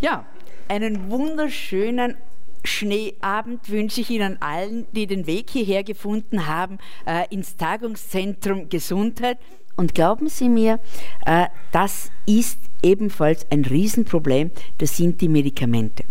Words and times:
Ja, 0.00 0.24
einen 0.68 1.10
wunderschönen 1.10 2.16
Schneeabend 2.64 3.68
wünsche 3.68 4.00
ich 4.00 4.08
Ihnen 4.08 4.40
allen, 4.40 4.86
die 4.92 5.06
den 5.06 5.26
Weg 5.26 5.50
hierher 5.50 5.84
gefunden 5.84 6.46
haben, 6.46 6.78
äh, 7.06 7.26
ins 7.28 7.56
Tagungszentrum 7.56 8.70
Gesundheit. 8.70 9.36
Und 9.76 9.94
glauben 9.94 10.28
Sie 10.28 10.48
mir, 10.48 10.78
äh, 11.24 11.46
das 11.72 12.10
ist 12.26 12.58
ebenfalls 12.82 13.46
ein 13.50 13.64
Riesenproblem, 13.64 14.50
das 14.78 14.96
sind 14.96 15.20
die 15.20 15.28
Medikamente. 15.28 16.04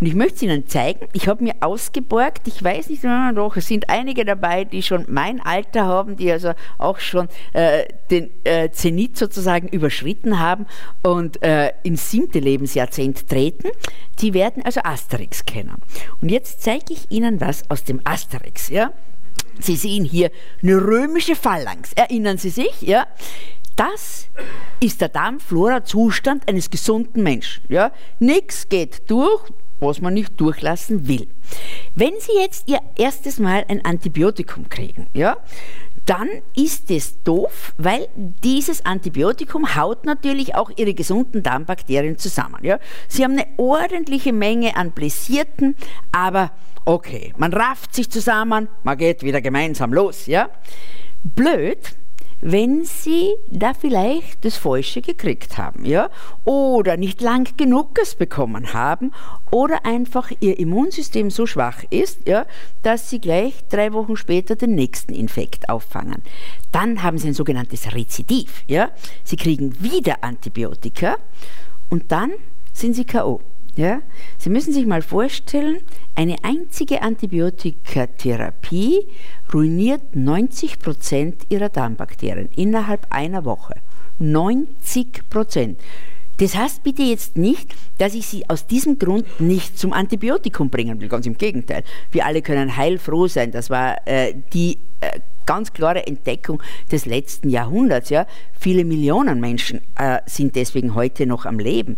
Und 0.00 0.06
ich 0.06 0.14
möchte 0.14 0.36
es 0.36 0.42
Ihnen 0.42 0.66
zeigen, 0.66 1.06
ich 1.12 1.28
habe 1.28 1.44
mir 1.44 1.54
ausgeborgt, 1.60 2.48
ich 2.48 2.62
weiß 2.62 2.88
nicht, 2.88 3.04
doch, 3.04 3.56
es 3.56 3.68
sind 3.68 3.90
einige 3.90 4.24
dabei, 4.24 4.64
die 4.64 4.82
schon 4.82 5.06
mein 5.08 5.40
Alter 5.40 5.86
haben, 5.86 6.16
die 6.16 6.32
also 6.32 6.52
auch 6.78 6.98
schon 6.98 7.28
äh, 7.52 7.84
den 8.10 8.30
äh, 8.44 8.70
Zenit 8.70 9.16
sozusagen 9.16 9.68
überschritten 9.68 10.40
haben 10.40 10.66
und 11.02 11.38
ins 11.82 12.10
siebte 12.10 12.38
Lebensjahrzehnt 12.38 13.28
treten. 13.28 13.68
Die 14.20 14.34
werden 14.34 14.64
also 14.64 14.80
Asterix 14.82 15.44
kennen. 15.44 15.76
Und 16.20 16.30
jetzt 16.30 16.62
zeige 16.62 16.92
ich 16.92 17.10
Ihnen 17.10 17.40
was 17.40 17.68
aus 17.70 17.84
dem 17.84 18.00
Asterix. 18.04 18.68
Ja? 18.68 18.92
Sie 19.62 19.76
sehen 19.76 20.04
hier 20.04 20.30
eine 20.62 20.76
römische 20.76 21.36
Phalanx. 21.36 21.92
Erinnern 21.94 22.38
Sie 22.38 22.50
sich? 22.50 22.80
Ja? 22.82 23.06
Das 23.76 24.28
ist 24.80 25.00
der 25.00 25.08
Darmflora-Zustand 25.08 26.48
eines 26.48 26.70
gesunden 26.70 27.22
Menschen. 27.22 27.64
Ja? 27.68 27.92
Nichts 28.18 28.68
geht 28.68 29.10
durch, 29.10 29.42
was 29.80 30.00
man 30.00 30.14
nicht 30.14 30.38
durchlassen 30.40 31.08
will. 31.08 31.28
Wenn 31.94 32.12
Sie 32.18 32.32
jetzt 32.38 32.68
Ihr 32.68 32.80
erstes 32.96 33.38
Mal 33.38 33.64
ein 33.68 33.84
Antibiotikum 33.84 34.68
kriegen, 34.68 35.06
ja, 35.14 35.36
dann 36.06 36.28
ist 36.56 36.90
es 36.90 37.22
doof, 37.22 37.72
weil 37.78 38.08
dieses 38.16 38.84
Antibiotikum 38.84 39.76
haut 39.76 40.04
natürlich 40.04 40.54
auch 40.54 40.70
Ihre 40.76 40.94
gesunden 40.94 41.42
Darmbakterien 41.42 42.18
zusammen. 42.18 42.58
Ja. 42.62 42.78
Sie 43.08 43.24
haben 43.24 43.32
eine 43.32 43.46
ordentliche 43.56 44.32
Menge 44.32 44.76
an 44.76 44.92
Blessierten, 44.92 45.76
aber 46.12 46.52
okay, 46.84 47.32
man 47.36 47.52
rafft 47.52 47.94
sich 47.94 48.10
zusammen, 48.10 48.68
man 48.82 48.98
geht 48.98 49.22
wieder 49.22 49.40
gemeinsam 49.40 49.92
los. 49.92 50.26
Ja. 50.26 50.50
Blöd, 51.22 51.78
wenn 52.40 52.84
sie 52.84 53.34
da 53.50 53.74
vielleicht 53.74 54.44
das 54.44 54.56
Falsche 54.56 55.02
gekriegt 55.02 55.58
haben, 55.58 55.84
ja, 55.84 56.10
oder 56.44 56.96
nicht 56.96 57.20
lang 57.20 57.48
genug 57.56 57.98
es 58.00 58.14
bekommen 58.14 58.72
haben, 58.72 59.12
oder 59.50 59.84
einfach 59.84 60.30
ihr 60.40 60.58
Immunsystem 60.58 61.30
so 61.30 61.46
schwach 61.46 61.84
ist, 61.90 62.26
ja, 62.26 62.46
dass 62.82 63.10
sie 63.10 63.20
gleich 63.20 63.54
drei 63.68 63.92
Wochen 63.92 64.16
später 64.16 64.56
den 64.56 64.74
nächsten 64.74 65.12
Infekt 65.12 65.68
auffangen. 65.68 66.22
Dann 66.72 67.02
haben 67.02 67.18
sie 67.18 67.28
ein 67.28 67.34
sogenanntes 67.34 67.94
Rezidiv, 67.94 68.64
ja. 68.66 68.90
Sie 69.24 69.36
kriegen 69.36 69.82
wieder 69.82 70.22
Antibiotika 70.22 71.16
und 71.88 72.12
dann 72.12 72.32
sind 72.72 72.94
sie 72.94 73.04
KO. 73.04 73.40
Ja? 73.76 74.00
Sie 74.38 74.50
müssen 74.50 74.72
sich 74.72 74.86
mal 74.86 75.02
vorstellen, 75.02 75.80
eine 76.14 76.36
einzige 76.42 77.02
Antibiotikatherapie 77.02 79.06
ruiniert 79.52 80.14
90 80.14 80.78
Prozent 80.78 81.42
ihrer 81.48 81.68
Darmbakterien 81.68 82.48
innerhalb 82.56 83.06
einer 83.10 83.44
Woche. 83.44 83.74
90 84.18 85.28
Prozent. 85.30 85.80
Das 86.38 86.56
heißt 86.56 86.82
bitte 86.82 87.02
jetzt 87.02 87.36
nicht, 87.36 87.74
dass 87.98 88.14
ich 88.14 88.26
Sie 88.26 88.48
aus 88.48 88.66
diesem 88.66 88.98
Grund 88.98 89.26
nicht 89.40 89.78
zum 89.78 89.92
Antibiotikum 89.92 90.70
bringen 90.70 90.98
will, 91.00 91.08
ganz 91.08 91.26
im 91.26 91.36
Gegenteil. 91.36 91.84
Wir 92.10 92.24
alle 92.24 92.40
können 92.40 92.76
heilfroh 92.76 93.26
sein. 93.28 93.50
Das 93.50 93.68
war 93.68 93.98
äh, 94.06 94.34
die 94.54 94.78
äh, 95.02 95.20
ganz 95.44 95.72
klare 95.72 96.06
Entdeckung 96.06 96.62
des 96.90 97.04
letzten 97.04 97.50
Jahrhunderts. 97.50 98.08
Ja? 98.08 98.26
Viele 98.58 98.84
Millionen 98.84 99.38
Menschen 99.38 99.82
äh, 99.98 100.20
sind 100.24 100.56
deswegen 100.56 100.94
heute 100.94 101.26
noch 101.26 101.44
am 101.44 101.58
Leben. 101.58 101.96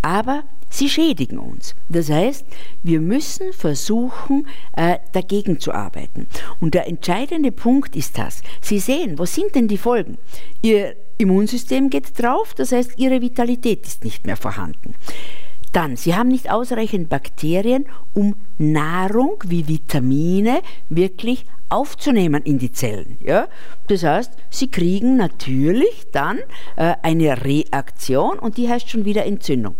Aber 0.00 0.44
Sie 0.72 0.88
schädigen 0.88 1.38
uns. 1.38 1.74
Das 1.90 2.08
heißt, 2.08 2.46
wir 2.82 3.00
müssen 3.02 3.52
versuchen, 3.52 4.46
äh, 4.74 4.96
dagegen 5.12 5.60
zu 5.60 5.72
arbeiten. 5.72 6.26
Und 6.60 6.72
der 6.72 6.88
entscheidende 6.88 7.52
Punkt 7.52 7.94
ist 7.94 8.16
das. 8.16 8.40
Sie 8.62 8.78
sehen, 8.78 9.18
was 9.18 9.34
sind 9.34 9.54
denn 9.54 9.68
die 9.68 9.76
Folgen? 9.76 10.16
Ihr 10.62 10.96
Immunsystem 11.18 11.90
geht 11.90 12.18
drauf, 12.20 12.54
das 12.54 12.72
heißt, 12.72 12.92
Ihre 12.96 13.20
Vitalität 13.20 13.86
ist 13.86 14.02
nicht 14.02 14.26
mehr 14.26 14.38
vorhanden. 14.38 14.94
Dann, 15.72 15.96
Sie 15.96 16.14
haben 16.14 16.28
nicht 16.28 16.50
ausreichend 16.50 17.08
Bakterien, 17.08 17.86
um 18.12 18.36
Nahrung 18.58 19.42
wie 19.46 19.68
Vitamine 19.68 20.60
wirklich 20.90 21.46
aufzunehmen 21.70 22.42
in 22.42 22.58
die 22.58 22.70
Zellen. 22.72 23.16
Ja? 23.20 23.48
Das 23.88 24.04
heißt, 24.04 24.32
Sie 24.50 24.68
kriegen 24.68 25.16
natürlich 25.16 26.04
dann 26.12 26.38
äh, 26.76 26.94
eine 27.02 27.44
Reaktion 27.44 28.38
und 28.38 28.58
die 28.58 28.68
heißt 28.68 28.90
schon 28.90 29.06
wieder 29.06 29.24
Entzündung. 29.24 29.74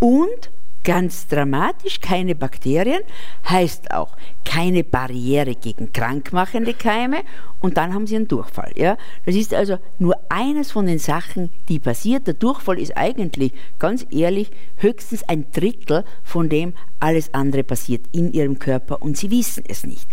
Und 0.00 0.50
Ganz 0.86 1.26
dramatisch, 1.26 2.00
keine 2.00 2.36
Bakterien 2.36 3.02
heißt 3.48 3.90
auch 3.90 4.16
keine 4.44 4.84
Barriere 4.84 5.56
gegen 5.56 5.92
krankmachende 5.92 6.74
Keime 6.74 7.24
und 7.58 7.76
dann 7.76 7.92
haben 7.92 8.06
sie 8.06 8.14
einen 8.14 8.28
Durchfall. 8.28 8.70
Ja? 8.76 8.96
Das 9.24 9.34
ist 9.34 9.52
also 9.52 9.78
nur 9.98 10.16
eines 10.28 10.70
von 10.70 10.86
den 10.86 11.00
Sachen, 11.00 11.50
die 11.68 11.80
passiert. 11.80 12.28
Der 12.28 12.34
Durchfall 12.34 12.78
ist 12.78 12.96
eigentlich, 12.96 13.52
ganz 13.80 14.06
ehrlich, 14.12 14.52
höchstens 14.76 15.28
ein 15.28 15.50
Drittel 15.50 16.04
von 16.22 16.48
dem 16.48 16.72
alles 17.00 17.34
andere 17.34 17.64
passiert 17.64 18.06
in 18.12 18.32
ihrem 18.32 18.60
Körper 18.60 19.02
und 19.02 19.16
sie 19.16 19.32
wissen 19.32 19.64
es 19.66 19.82
nicht. 19.82 20.06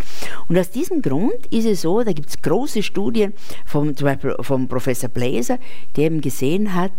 Und 0.47 0.57
aus 0.57 0.71
diesem 0.71 1.03
Grund 1.03 1.45
ist 1.51 1.65
es 1.65 1.81
so, 1.81 2.01
da 2.01 2.13
gibt 2.13 2.29
es 2.29 2.41
große 2.41 2.81
Studien 2.81 3.33
vom, 3.63 3.95
zum 3.95 4.05
Beispiel 4.05 4.35
vom 4.41 4.67
Professor 4.67 5.09
Blaser, 5.09 5.59
der 5.95 6.05
eben 6.05 6.21
gesehen 6.21 6.73
hat, 6.73 6.91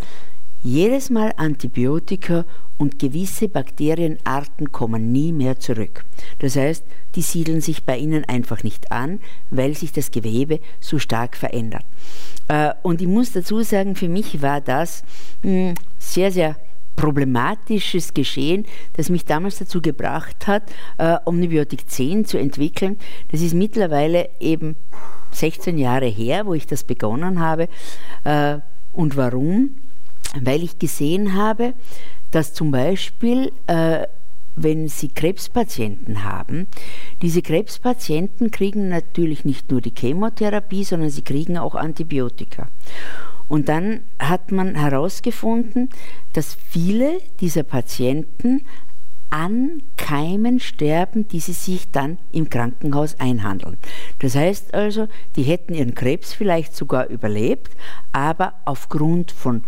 jedes 0.65 1.11
Mal 1.11 1.33
Antibiotika 1.37 2.47
und 2.79 2.99
gewisse 2.99 3.49
Bakterienarten 3.49 4.73
kommen 4.73 5.13
nie 5.13 5.31
mehr 5.31 5.61
zurück. 5.61 6.05
Das 6.39 6.57
heißt, 6.57 6.85
die 7.15 7.23
siedeln 7.23 7.61
sich 7.61 7.85
bei 7.85 7.99
ihnen 7.99 8.25
einfach 8.25 8.65
nicht 8.65 8.91
an, 8.91 9.21
weil 9.51 9.77
sich 9.77 9.93
das 9.93 10.11
Gewebe 10.11 10.61
so 10.81 10.99
stark 10.99 11.37
verändert. 11.37 11.85
Äh, 12.49 12.73
und 12.83 13.03
ich 13.03 13.07
muss 13.07 13.33
dazu 13.33 13.63
sagen, 13.63 13.95
für 13.95 14.09
mich 14.09 14.41
war 14.41 14.63
das 14.63 15.05
hm, 15.43 15.75
sehr, 15.99 16.33
sehr 16.33 16.57
problematisches 16.97 18.15
Geschehen, 18.15 18.65
das 18.95 19.11
mich 19.11 19.27
damals 19.27 19.59
dazu 19.59 19.83
gebracht 19.83 20.47
hat, 20.47 20.63
äh, 20.97 21.19
Omnibiotik 21.27 21.91
10 21.91 22.25
zu 22.25 22.39
entwickeln. 22.39 22.99
Das 23.31 23.43
ist 23.43 23.55
mittlerweile 23.55 24.31
eben 24.41 24.77
16 25.33 25.77
Jahre 25.77 26.07
her, 26.07 26.47
wo 26.47 26.55
ich 26.55 26.67
das 26.67 26.85
begonnen 26.85 27.41
habe. 27.41 27.69
Äh, 28.25 28.59
und 28.93 29.17
warum? 29.17 29.75
Weil 30.41 30.63
ich 30.63 30.79
gesehen 30.79 31.35
habe, 31.35 31.75
dass 32.31 32.53
zum 32.53 32.71
Beispiel, 32.71 33.53
äh, 33.67 34.07
wenn 34.57 34.89
Sie 34.89 35.09
Krebspatienten 35.09 36.25
haben, 36.25 36.67
diese 37.23 37.43
Krebspatienten 37.43 38.51
kriegen 38.51 38.89
natürlich 38.89 39.45
nicht 39.45 39.71
nur 39.71 39.81
die 39.81 39.93
Chemotherapie, 39.97 40.85
sondern 40.85 41.11
sie 41.11 41.23
kriegen 41.23 41.59
auch 41.59 41.75
Antibiotika. 41.75 42.69
Und 43.49 43.69
dann 43.69 44.01
hat 44.19 44.53
man 44.53 44.75
herausgefunden, 44.75 45.91
dass 46.33 46.57
viele 46.71 47.21
dieser 47.41 47.63
Patienten 47.63 48.65
an 49.31 49.83
Keimen 49.97 50.61
sterben, 50.61 51.27
die 51.27 51.41
sie 51.41 51.53
sich 51.53 51.91
dann 51.91 52.19
im 52.31 52.49
Krankenhaus 52.49 53.19
einhandeln. 53.19 53.77
Das 54.21 54.37
heißt 54.37 54.75
also, 54.75 55.09
die 55.35 55.43
hätten 55.43 55.75
ihren 55.75 55.95
Krebs 55.95 56.33
vielleicht 56.33 56.77
sogar 56.77 57.09
überlebt, 57.09 57.73
aber 58.13 58.55
aufgrund 58.65 59.33
von 59.33 59.63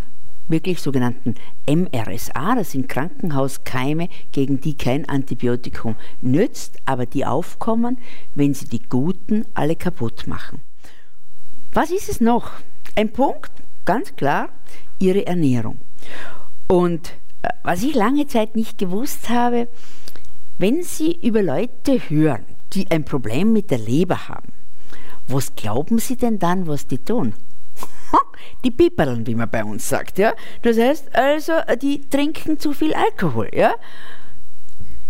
wirklich 0.49 0.81
sogenannten 0.81 1.35
MRSA, 1.69 2.55
das 2.55 2.73
sind 2.73 2.89
Krankenhauskeime, 2.89 4.09
gegen 4.33 4.61
die 4.61 4.75
kein 4.75 5.09
Antibiotikum 5.09 5.97
nützt, 6.21 6.77
aber 6.85 7.07
die 7.07 7.27
aufkommen, 7.27 7.99
wenn 8.35 8.55
sie 8.55 8.67
die 8.67 8.83
guten 8.83 9.45
alle 9.55 9.77
kaputt 9.77 10.27
machen. 10.27 10.61
Was 11.73 11.91
ist 11.91 12.09
es 12.09 12.21
noch? 12.21 12.53
Ein 12.95 13.13
Punkt, 13.13 13.51
ganz 13.85 14.17
klar, 14.17 14.49
ihre 14.99 15.27
Ernährung. 15.27 15.79
Und 16.67 17.13
äh, 17.43 17.49
was 17.63 17.83
ich 17.83 17.95
lange 17.95 18.27
Zeit 18.27 18.57
nicht 18.57 18.79
gewusst 18.79 19.29
habe, 19.29 19.69
wenn 20.59 20.83
Sie 20.83 21.19
über 21.23 21.43
Leute 21.43 22.01
hören, 22.09 22.45
die 22.73 22.91
ein 22.91 23.05
Problem 23.05 23.53
mit 23.53 23.71
der 23.71 23.79
Leber 23.79 24.29
haben, 24.29 24.53
was 25.29 25.55
glauben 25.55 25.99
Sie 25.99 26.17
denn 26.17 26.39
dann, 26.39 26.67
was 26.67 26.87
die 26.87 26.99
tun? 26.99 27.35
die 28.65 28.71
Piperln, 28.71 29.27
wie 29.27 29.35
man 29.35 29.51
bei 29.51 29.65
uns 29.65 29.89
sagt. 29.89 30.19
Ja? 30.19 30.35
Das 30.63 30.79
heißt 30.79 31.15
also, 31.15 31.53
die 31.81 32.01
trinken 32.09 32.59
zu 32.59 32.73
viel 32.73 32.95
Alkohol. 32.95 33.49
Ja? 33.55 33.75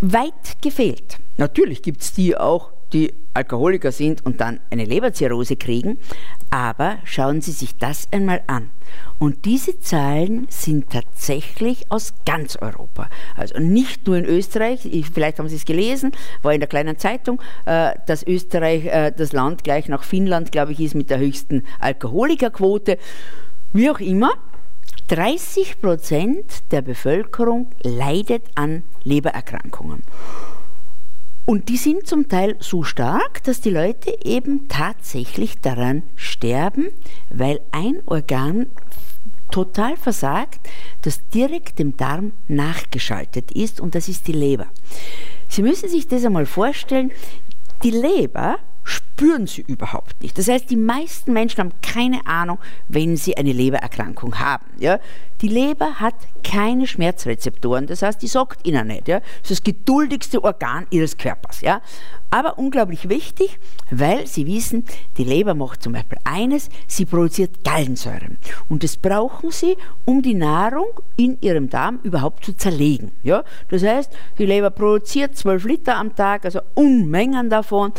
Weit 0.00 0.60
gefehlt. 0.62 1.18
Natürlich 1.36 1.82
gibt 1.82 2.02
es 2.02 2.12
die 2.12 2.36
auch, 2.36 2.72
die 2.92 3.12
Alkoholiker 3.34 3.92
sind 3.92 4.24
und 4.24 4.40
dann 4.40 4.60
eine 4.70 4.84
Leberzirrhose 4.84 5.56
kriegen, 5.56 5.98
aber 6.50 6.98
schauen 7.04 7.40
Sie 7.40 7.52
sich 7.52 7.76
das 7.76 8.08
einmal 8.12 8.42
an. 8.46 8.70
Und 9.18 9.44
diese 9.44 9.80
Zahlen 9.80 10.46
sind 10.50 10.90
tatsächlich 10.90 11.90
aus 11.90 12.14
ganz 12.24 12.56
Europa. 12.56 13.08
Also 13.34 13.58
nicht 13.58 14.06
nur 14.06 14.16
in 14.16 14.24
Österreich, 14.24 14.88
vielleicht 15.12 15.38
haben 15.38 15.48
Sie 15.48 15.56
es 15.56 15.64
gelesen, 15.64 16.12
war 16.42 16.52
in 16.52 16.60
der 16.60 16.68
kleinen 16.68 16.98
Zeitung, 16.98 17.40
äh, 17.64 17.92
dass 18.06 18.26
Österreich 18.26 18.86
äh, 18.86 19.12
das 19.16 19.32
Land 19.32 19.64
gleich 19.64 19.88
nach 19.88 20.02
Finnland, 20.02 20.52
glaube 20.52 20.72
ich, 20.72 20.80
ist 20.80 20.94
mit 20.94 21.10
der 21.10 21.18
höchsten 21.18 21.64
Alkoholikerquote. 21.80 22.98
Wie 23.72 23.90
auch 23.90 24.00
immer, 24.00 24.32
30 25.08 25.80
Prozent 25.80 26.72
der 26.72 26.82
Bevölkerung 26.82 27.68
leidet 27.82 28.42
an 28.54 28.82
Lebererkrankungen. 29.04 30.02
Und 31.46 31.68
die 31.68 31.76
sind 31.76 32.08
zum 32.08 32.28
Teil 32.28 32.56
so 32.58 32.82
stark, 32.82 33.42
dass 33.44 33.60
die 33.60 33.70
Leute 33.70 34.12
eben 34.24 34.66
tatsächlich 34.68 35.60
daran 35.60 36.02
sterben, 36.16 36.88
weil 37.30 37.60
ein 37.70 38.02
Organ 38.06 38.66
total 39.52 39.96
versagt, 39.96 40.58
das 41.02 41.20
direkt 41.28 41.78
dem 41.78 41.96
Darm 41.96 42.32
nachgeschaltet 42.48 43.52
ist 43.52 43.80
und 43.80 43.94
das 43.94 44.08
ist 44.08 44.26
die 44.26 44.32
Leber. 44.32 44.66
Sie 45.48 45.62
müssen 45.62 45.88
sich 45.88 46.08
das 46.08 46.24
einmal 46.24 46.46
vorstellen, 46.46 47.12
die 47.84 47.92
Leber 47.92 48.58
spüren 48.82 49.46
sie 49.46 49.62
überhaupt 49.62 50.20
nicht. 50.22 50.36
Das 50.38 50.48
heißt, 50.48 50.68
die 50.70 50.76
meisten 50.76 51.32
Menschen 51.32 51.58
haben 51.58 51.72
keine 51.80 52.26
Ahnung, 52.26 52.58
wenn 52.88 53.16
sie 53.16 53.36
eine 53.36 53.52
Lebererkrankung 53.52 54.38
haben. 54.38 54.66
Ja? 54.78 55.00
Die 55.42 55.48
Leber 55.48 56.00
hat 56.00 56.14
keine 56.42 56.86
Schmerzrezeptoren, 56.86 57.86
das 57.86 58.02
heißt, 58.02 58.22
die 58.22 58.26
sagt 58.26 58.66
ihnen 58.66 58.86
nicht. 58.86 59.08
Ja? 59.08 59.20
Das 59.20 59.50
ist 59.50 59.60
das 59.60 59.62
geduldigste 59.62 60.42
Organ 60.42 60.86
ihres 60.90 61.16
Körpers. 61.16 61.60
Ja? 61.60 61.80
Aber 62.30 62.58
unglaublich 62.58 63.08
wichtig, 63.08 63.58
weil 63.90 64.26
sie 64.26 64.46
wissen, 64.46 64.84
die 65.18 65.24
Leber 65.24 65.54
macht 65.54 65.82
zum 65.82 65.92
Beispiel 65.92 66.18
eines, 66.24 66.68
sie 66.86 67.04
produziert 67.04 67.64
Gallensäuren. 67.64 68.38
Und 68.68 68.82
das 68.82 68.96
brauchen 68.96 69.50
sie, 69.50 69.76
um 70.04 70.22
die 70.22 70.34
Nahrung 70.34 71.00
in 71.16 71.38
ihrem 71.40 71.68
Darm 71.68 72.00
überhaupt 72.02 72.44
zu 72.44 72.56
zerlegen. 72.56 73.12
Ja? 73.22 73.44
Das 73.68 73.82
heißt, 73.82 74.12
die 74.38 74.46
Leber 74.46 74.70
produziert 74.70 75.36
12 75.36 75.64
Liter 75.64 75.96
am 75.96 76.14
Tag, 76.14 76.44
also 76.44 76.60
Unmengen 76.74 77.50
davon. 77.50 77.92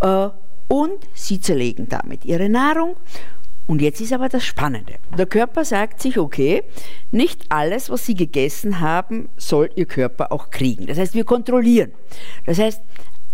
Äh, 0.00 0.28
und 0.68 1.06
sie 1.12 1.40
zerlegen 1.40 1.88
damit 1.88 2.24
ihre 2.24 2.48
Nahrung. 2.48 2.96
Und 3.66 3.80
jetzt 3.80 4.00
ist 4.00 4.12
aber 4.12 4.28
das 4.28 4.44
Spannende. 4.44 4.94
Der 5.16 5.26
Körper 5.26 5.64
sagt 5.64 6.02
sich, 6.02 6.18
okay, 6.18 6.62
nicht 7.10 7.46
alles, 7.48 7.88
was 7.88 8.04
Sie 8.04 8.14
gegessen 8.14 8.80
haben, 8.80 9.28
soll 9.36 9.70
Ihr 9.74 9.86
Körper 9.86 10.32
auch 10.32 10.50
kriegen. 10.50 10.86
Das 10.86 10.98
heißt, 10.98 11.14
wir 11.14 11.24
kontrollieren. 11.24 11.92
Das 12.44 12.58
heißt, 12.58 12.82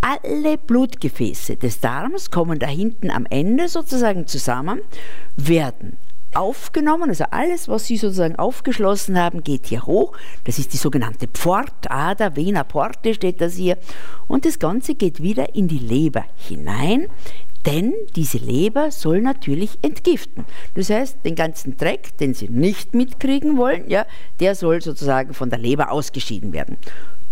alle 0.01 0.57
Blutgefäße 0.57 1.57
des 1.57 1.81
Darms 1.81 2.31
kommen 2.31 2.59
da 2.59 2.67
hinten 2.67 3.11
am 3.11 3.27
Ende 3.29 3.69
sozusagen 3.69 4.27
zusammen, 4.27 4.81
werden 5.37 5.99
aufgenommen, 6.35 7.11
also 7.11 7.25
alles, 7.31 7.69
was 7.69 7.87
Sie 7.87 7.97
sozusagen 7.97 8.37
aufgeschlossen 8.37 9.19
haben, 9.19 9.43
geht 9.43 9.67
hier 9.67 9.85
hoch. 9.87 10.13
Das 10.45 10.59
ist 10.59 10.73
die 10.73 10.77
sogenannte 10.77 11.27
Pfortader, 11.27 12.37
Vena 12.37 12.65
Porte 12.65 13.15
steht 13.15 13.41
das 13.41 13.55
hier. 13.55 13.77
Und 14.29 14.45
das 14.45 14.59
Ganze 14.59 14.95
geht 14.95 15.23
wieder 15.23 15.55
in 15.55 15.69
die 15.69 15.79
Leber 15.79 16.25
hinein, 16.37 17.09
denn 17.67 17.93
diese 18.17 18.39
Leber 18.39 18.91
soll 18.91 19.21
natürlich 19.21 19.79
entgiften. 19.83 20.45
Das 20.75 20.91
heißt, 20.91 21.19
den 21.25 21.35
ganzen 21.35 21.77
Dreck, 21.77 22.17
den 22.19 22.35
Sie 22.35 22.49
nicht 22.49 22.95
mitkriegen 22.95 23.57
wollen, 23.59 23.89
ja, 23.89 24.07
der 24.41 24.55
soll 24.55 24.81
sozusagen 24.81 25.35
von 25.35 25.51
der 25.51 25.59
Leber 25.59 25.91
ausgeschieden 25.91 26.53
werden. 26.53 26.79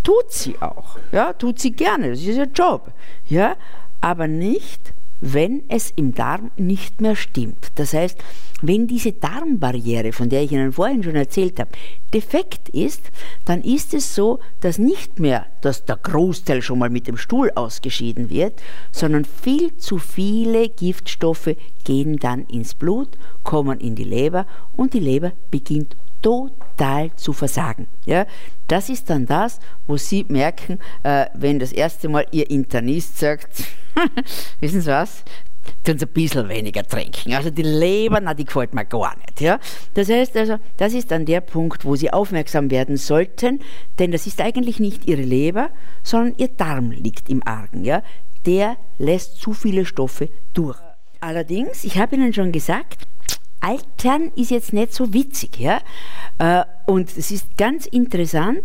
Tut 0.04 0.30
sie 0.30 0.56
auch, 0.60 0.98
ja, 1.12 1.32
tut 1.32 1.58
sie 1.58 1.72
gerne, 1.72 2.10
das 2.10 2.20
ist 2.20 2.36
ihr 2.36 2.44
Job, 2.44 2.92
ja, 3.26 3.56
aber 4.00 4.26
nicht, 4.26 4.94
wenn 5.20 5.62
es 5.68 5.92
im 5.96 6.14
Darm 6.14 6.50
nicht 6.56 7.00
mehr 7.00 7.16
stimmt. 7.16 7.72
Das 7.74 7.92
heißt, 7.92 8.18
wenn 8.60 8.86
diese 8.86 9.12
Darmbarriere, 9.12 10.12
von 10.12 10.28
der 10.28 10.42
ich 10.42 10.52
Ihnen 10.52 10.72
vorhin 10.72 11.02
schon 11.02 11.14
erzählt 11.14 11.60
habe, 11.60 11.70
defekt 12.12 12.68
ist, 12.70 13.10
dann 13.44 13.62
ist 13.62 13.94
es 13.94 14.14
so, 14.14 14.40
dass 14.60 14.78
nicht 14.78 15.20
mehr, 15.20 15.46
dass 15.60 15.84
der 15.84 15.96
Großteil 15.96 16.62
schon 16.62 16.80
mal 16.80 16.90
mit 16.90 17.06
dem 17.06 17.16
Stuhl 17.16 17.50
ausgeschieden 17.54 18.30
wird, 18.30 18.60
sondern 18.90 19.24
viel 19.24 19.76
zu 19.76 19.98
viele 19.98 20.68
Giftstoffe 20.68 21.54
gehen 21.84 22.16
dann 22.16 22.46
ins 22.46 22.74
Blut, 22.74 23.10
kommen 23.44 23.80
in 23.80 23.94
die 23.94 24.04
Leber 24.04 24.46
und 24.76 24.94
die 24.94 25.00
Leber 25.00 25.32
beginnt 25.50 25.96
total 26.22 27.14
zu 27.16 27.32
versagen. 27.32 27.86
Ja, 28.06 28.26
das 28.66 28.88
ist 28.88 29.10
dann 29.10 29.26
das, 29.26 29.60
wo 29.86 29.96
Sie 29.96 30.24
merken, 30.28 30.78
äh, 31.02 31.26
wenn 31.34 31.58
das 31.58 31.72
erste 31.72 32.08
Mal 32.08 32.26
Ihr 32.30 32.50
Internist 32.50 33.18
sagt, 33.18 33.64
wissen 34.60 34.80
Sie 34.80 34.90
was, 34.90 35.24
tun 35.84 35.98
Sie 35.98 36.06
ein 36.06 36.12
bisschen 36.12 36.48
weniger 36.48 36.82
trinken. 36.82 37.34
Also 37.34 37.50
die 37.50 37.62
Leber, 37.62 38.20
na, 38.20 38.34
die 38.34 38.44
gefällt 38.44 38.74
mir 38.74 38.84
gar 38.84 39.16
nicht. 39.16 39.40
Ja? 39.40 39.58
Das 39.94 40.08
heißt 40.08 40.36
also, 40.36 40.58
das 40.76 40.92
ist 40.92 41.10
dann 41.10 41.24
der 41.24 41.40
Punkt, 41.40 41.84
wo 41.84 41.96
Sie 41.96 42.12
aufmerksam 42.12 42.70
werden 42.70 42.96
sollten, 42.96 43.60
denn 43.98 44.12
das 44.12 44.26
ist 44.26 44.40
eigentlich 44.40 44.80
nicht 44.80 45.06
Ihre 45.06 45.22
Leber, 45.22 45.70
sondern 46.02 46.34
Ihr 46.38 46.48
Darm 46.48 46.90
liegt 46.90 47.28
im 47.28 47.46
Argen. 47.46 47.84
Ja? 47.84 48.02
Der 48.46 48.76
lässt 48.98 49.40
zu 49.40 49.52
viele 49.52 49.84
Stoffe 49.84 50.28
durch. 50.54 50.78
Allerdings, 51.20 51.84
ich 51.84 51.98
habe 51.98 52.14
Ihnen 52.14 52.32
schon 52.32 52.52
gesagt, 52.52 53.02
Altern 53.60 54.30
ist 54.36 54.50
jetzt 54.50 54.72
nicht 54.72 54.92
so 54.92 55.12
witzig. 55.12 55.58
Ja? 55.58 55.80
Äh, 56.38 56.64
und 56.86 57.16
es 57.16 57.30
ist 57.30 57.56
ganz 57.56 57.86
interessant, 57.86 58.60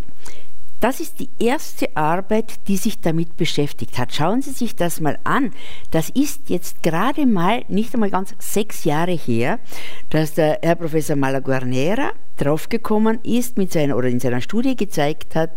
das 0.84 1.00
ist 1.00 1.22
die 1.22 1.30
erste 1.40 1.96
Arbeit, 1.96 2.68
die 2.68 2.76
sich 2.76 3.00
damit 3.00 3.38
beschäftigt 3.38 3.98
hat. 3.98 4.14
Schauen 4.14 4.42
Sie 4.42 4.52
sich 4.52 4.76
das 4.76 5.00
mal 5.00 5.18
an. 5.24 5.54
Das 5.92 6.10
ist 6.10 6.50
jetzt 6.50 6.84
gerade 6.84 7.26
mal, 7.26 7.64
nicht 7.70 7.94
einmal 7.94 8.10
ganz 8.10 8.36
sechs 8.38 8.84
Jahre 8.84 9.14
her, 9.14 9.60
dass 10.10 10.34
der 10.34 10.60
Herr 10.62 10.76
Professor 10.76 11.16
Malaguarnera 11.16 12.12
draufgekommen 12.36 13.20
ist 13.24 13.58
mit 13.58 13.72
seiner, 13.72 13.96
oder 13.96 14.10
in 14.10 14.20
seiner 14.20 14.42
Studie 14.42 14.76
gezeigt 14.76 15.36
hat, 15.36 15.52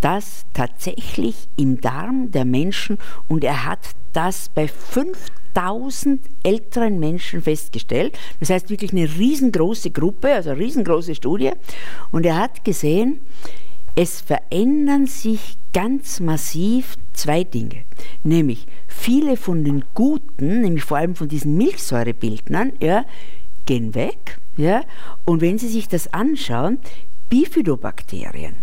dass 0.00 0.44
tatsächlich 0.54 1.36
im 1.56 1.80
Darm 1.80 2.32
der 2.32 2.44
Menschen, 2.44 2.98
und 3.28 3.44
er 3.44 3.64
hat 3.64 3.78
das 4.12 4.48
bei 4.48 4.66
5000 5.58 6.20
älteren 6.44 7.00
Menschen 7.00 7.42
festgestellt. 7.42 8.16
Das 8.38 8.50
heißt 8.50 8.70
wirklich 8.70 8.92
eine 8.92 9.08
riesengroße 9.18 9.90
Gruppe, 9.90 10.32
also 10.32 10.50
eine 10.50 10.60
riesengroße 10.60 11.14
Studie. 11.14 11.50
Und 12.12 12.24
er 12.24 12.38
hat 12.38 12.64
gesehen, 12.64 13.20
es 13.96 14.20
verändern 14.20 15.06
sich 15.06 15.56
ganz 15.72 16.20
massiv 16.20 16.96
zwei 17.12 17.42
Dinge. 17.42 17.82
Nämlich 18.22 18.66
viele 18.86 19.36
von 19.36 19.64
den 19.64 19.84
guten, 19.94 20.62
nämlich 20.62 20.84
vor 20.84 20.98
allem 20.98 21.16
von 21.16 21.28
diesen 21.28 21.56
Milchsäurebildnern, 21.56 22.72
ja, 22.80 23.04
gehen 23.66 23.94
weg. 23.94 24.38
Ja, 24.56 24.82
und 25.24 25.40
wenn 25.40 25.58
Sie 25.58 25.68
sich 25.68 25.88
das 25.88 26.12
anschauen, 26.12 26.78
Bifidobakterien. 27.30 28.54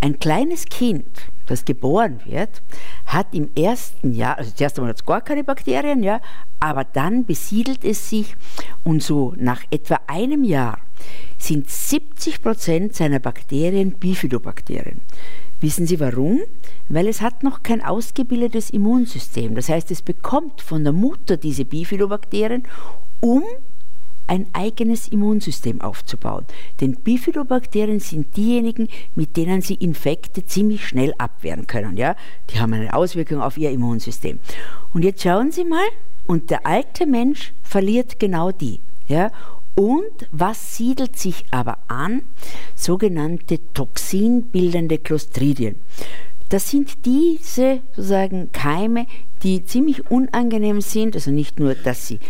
Ein 0.00 0.18
kleines 0.18 0.64
Kind, 0.64 1.06
das 1.50 1.64
geboren 1.64 2.20
wird, 2.24 2.62
hat 3.06 3.26
im 3.32 3.50
ersten 3.56 4.12
Jahr, 4.12 4.38
also 4.38 4.52
zuerst 4.54 4.78
einmal 4.78 4.90
hat 4.90 5.00
es 5.00 5.04
gar 5.04 5.20
keine 5.20 5.44
Bakterien, 5.44 6.02
ja, 6.02 6.20
aber 6.60 6.84
dann 6.84 7.24
besiedelt 7.24 7.84
es 7.84 8.08
sich 8.08 8.36
und 8.84 9.02
so 9.02 9.34
nach 9.36 9.62
etwa 9.70 10.00
einem 10.06 10.44
Jahr 10.44 10.78
sind 11.38 11.68
70 11.68 12.42
Prozent 12.42 12.94
seiner 12.94 13.18
Bakterien 13.18 13.92
Bifidobakterien. 13.92 15.00
Wissen 15.60 15.86
Sie 15.86 16.00
warum? 16.00 16.40
Weil 16.88 17.06
es 17.06 17.20
hat 17.20 17.42
noch 17.42 17.62
kein 17.62 17.84
ausgebildetes 17.84 18.70
Immunsystem. 18.70 19.54
Das 19.54 19.68
heißt, 19.68 19.90
es 19.90 20.02
bekommt 20.02 20.60
von 20.60 20.84
der 20.84 20.92
Mutter 20.92 21.36
diese 21.36 21.64
Bifidobakterien, 21.64 22.62
um 23.20 23.42
ein 24.30 24.46
eigenes 24.52 25.08
Immunsystem 25.08 25.80
aufzubauen. 25.80 26.46
Denn 26.80 26.94
Bifidobakterien 26.94 27.98
sind 27.98 28.36
diejenigen, 28.36 28.88
mit 29.16 29.36
denen 29.36 29.60
sie 29.60 29.74
Infekte 29.74 30.46
ziemlich 30.46 30.86
schnell 30.86 31.12
abwehren 31.18 31.66
können. 31.66 31.96
Ja? 31.96 32.14
Die 32.48 32.60
haben 32.60 32.72
eine 32.72 32.94
Auswirkung 32.94 33.42
auf 33.42 33.58
ihr 33.58 33.72
Immunsystem. 33.72 34.38
Und 34.94 35.04
jetzt 35.04 35.22
schauen 35.22 35.50
Sie 35.50 35.64
mal, 35.64 35.84
und 36.28 36.50
der 36.50 36.64
alte 36.64 37.06
Mensch 37.06 37.52
verliert 37.64 38.20
genau 38.20 38.52
die. 38.52 38.78
Ja? 39.08 39.32
Und 39.74 40.28
was 40.30 40.76
siedelt 40.76 41.18
sich 41.18 41.44
aber 41.50 41.78
an? 41.88 42.22
Sogenannte 42.76 43.58
toxinbildende 43.74 44.98
Clostridien. 44.98 45.74
Das 46.50 46.70
sind 46.70 47.04
diese 47.04 47.80
sozusagen 47.96 48.52
Keime, 48.52 49.06
die 49.42 49.64
ziemlich 49.64 50.08
unangenehm 50.08 50.80
sind, 50.80 51.16
also 51.16 51.32
nicht 51.32 51.58
nur, 51.58 51.74
dass 51.74 52.06
sie 52.06 52.20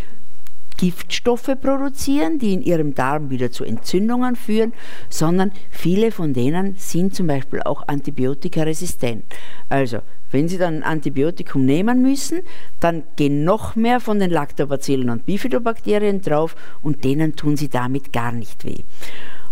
Giftstoffe 0.80 1.50
produzieren, 1.60 2.38
die 2.38 2.54
in 2.54 2.62
ihrem 2.62 2.94
Darm 2.94 3.28
wieder 3.28 3.50
zu 3.50 3.64
Entzündungen 3.64 4.34
führen, 4.34 4.72
sondern 5.10 5.52
viele 5.70 6.10
von 6.10 6.32
denen 6.32 6.74
sind 6.78 7.14
zum 7.14 7.26
Beispiel 7.26 7.60
auch 7.60 7.86
antibiotikaresistent. 7.86 9.24
Also, 9.68 9.98
wenn 10.30 10.48
Sie 10.48 10.56
dann 10.56 10.76
ein 10.76 10.82
Antibiotikum 10.82 11.66
nehmen 11.66 12.00
müssen, 12.00 12.40
dann 12.78 13.02
gehen 13.16 13.44
noch 13.44 13.76
mehr 13.76 14.00
von 14.00 14.20
den 14.20 14.30
Lactobacillen 14.30 15.10
und 15.10 15.26
Bifidobakterien 15.26 16.22
drauf 16.22 16.56
und 16.80 17.04
denen 17.04 17.36
tun 17.36 17.58
Sie 17.58 17.68
damit 17.68 18.10
gar 18.10 18.32
nicht 18.32 18.64
weh. 18.64 18.78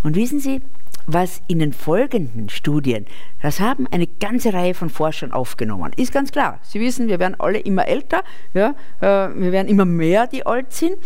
Und 0.02 0.16
wissen 0.16 0.40
Sie, 0.40 0.62
was 1.08 1.40
in 1.48 1.58
den 1.58 1.72
folgenden 1.72 2.50
Studien, 2.50 3.06
das 3.42 3.60
haben 3.60 3.86
eine 3.90 4.06
ganze 4.06 4.52
Reihe 4.52 4.74
von 4.74 4.90
Forschern 4.90 5.32
aufgenommen. 5.32 5.90
Ist 5.96 6.12
ganz 6.12 6.30
klar. 6.30 6.60
Sie 6.62 6.80
wissen, 6.80 7.08
wir 7.08 7.18
werden 7.18 7.34
alle 7.38 7.58
immer 7.58 7.88
älter, 7.88 8.22
ja, 8.54 8.74
äh, 9.00 9.34
wir 9.34 9.50
werden 9.50 9.68
immer 9.68 9.86
mehr, 9.86 10.26
die 10.26 10.46
alt 10.46 10.72
sind. 10.72 10.96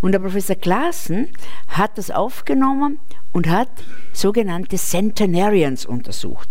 Und 0.00 0.12
der 0.12 0.18
Professor 0.18 0.56
Klaassen 0.56 1.28
hat 1.68 1.96
das 1.96 2.10
aufgenommen 2.10 2.98
und 3.32 3.48
hat 3.48 3.70
sogenannte 4.12 4.76
Centenarians 4.76 5.86
untersucht. 5.86 6.50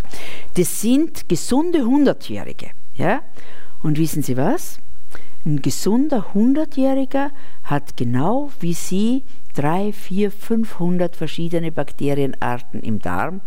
Das 0.56 0.82
sind 0.82 1.27
gesunde 1.27 1.86
Hundertjährige. 1.86 2.72
Ja? 2.96 3.22
Und 3.84 3.98
wissen 3.98 4.24
Sie 4.24 4.38
was? 4.38 4.80
Ein 5.45 5.62
gesunder 5.62 6.27
100-Jähriger 6.33 7.31
hat 7.63 7.98
genau 7.98 8.51
wie 8.60 8.74
Sie 8.74 9.24
drei, 9.53 9.91
vier, 9.91 10.31
500 10.31 11.15
verschiedene 11.15 11.71
Bakterienarten 11.71 12.81
im 12.81 13.00
Darm. 13.00 13.41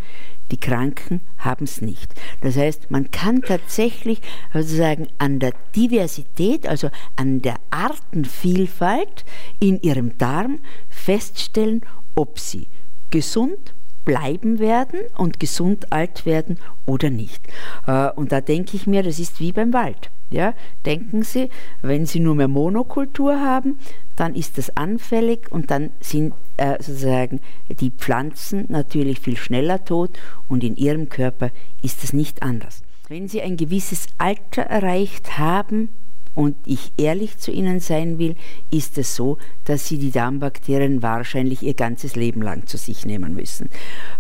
Die 0.51 0.59
Kranken 0.59 1.21
haben 1.39 1.65
es 1.65 1.81
nicht. 1.81 2.13
Das 2.41 2.57
heißt, 2.57 2.91
man 2.91 3.11
kann 3.11 3.41
tatsächlich 3.41 4.21
sozusagen 4.53 5.09
an 5.19 5.39
der 5.39 5.53
Diversität, 5.75 6.67
also 6.67 6.91
an 7.17 7.41
der 7.41 7.57
Artenvielfalt 7.71 9.25
in 9.59 9.81
ihrem 9.81 10.19
Darm 10.19 10.61
feststellen, 10.91 11.81
ob 12.15 12.39
sie 12.39 12.69
gesund 13.11 13.75
bleiben 14.05 14.59
werden 14.59 15.01
und 15.17 15.41
gesund 15.41 15.93
alt 15.93 16.27
werden 16.27 16.59
oder 16.87 17.11
nicht. 17.11 17.43
Äh, 17.87 18.11
und 18.11 18.33
da 18.33 18.41
denke 18.41 18.77
ich 18.77 18.87
mir, 18.87 19.03
das 19.03 19.19
ist 19.19 19.41
wie 19.41 19.53
beim 19.53 19.73
Wald. 19.73 20.11
Ja, 20.31 20.55
denken 20.85 21.23
Sie, 21.23 21.49
wenn 21.83 22.07
Sie 22.07 22.19
nur 22.19 22.35
mehr 22.35 22.49
Monokultur 22.49 23.41
haben, 23.41 23.79
dann 24.17 24.35
ist 24.35 24.59
das 24.59 24.77
anfällig 24.77 25.53
und 25.53 25.71
dann 25.71 25.91
sind 26.01 26.35
äh, 26.57 26.83
sozusagen 26.83 27.41
die 27.69 27.91
Pflanzen 27.91 28.65
natürlich 28.69 29.21
viel 29.21 29.37
schneller 29.37 29.85
tot 29.85 30.11
und 30.49 30.65
in 30.65 30.77
Ihrem 30.77 31.09
Körper 31.09 31.51
ist 31.83 32.03
es 32.03 32.13
nicht 32.13 32.43
anders. 32.43 32.83
Wenn 33.09 33.29
Sie 33.29 33.43
ein 33.43 33.57
gewisses 33.57 34.07
Alter 34.19 34.63
erreicht 34.63 35.39
haben, 35.39 35.91
und 36.35 36.57
ich 36.65 36.93
ehrlich 36.97 37.39
zu 37.39 37.51
Ihnen 37.51 37.81
sein 37.81 38.19
will, 38.19 38.37
ist 38.71 38.99
es 38.99 39.15
so, 39.15 39.39
dass 39.65 39.89
Sie 39.89 39.99
die 39.99 40.11
Darmbakterien 40.11 41.03
wahrscheinlich 41.03 41.63
Ihr 41.63 41.75
ganzes 41.75 42.17
Leben 42.17 42.43
lang 42.43 42.67
zu 42.67 42.77
sich 42.77 43.07
nehmen 43.07 43.35
müssen. 43.35 43.69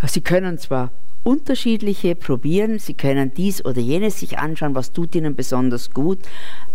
Sie 0.06 0.20
können 0.20 0.58
zwar 0.58 0.92
unterschiedliche 1.24 2.14
probieren, 2.14 2.78
Sie 2.78 2.94
können 2.94 3.32
dies 3.34 3.64
oder 3.64 3.80
jenes 3.80 4.20
sich 4.20 4.38
anschauen, 4.38 4.74
was 4.74 4.92
tut 4.92 5.14
Ihnen 5.14 5.34
besonders 5.34 5.90
gut, 5.90 6.18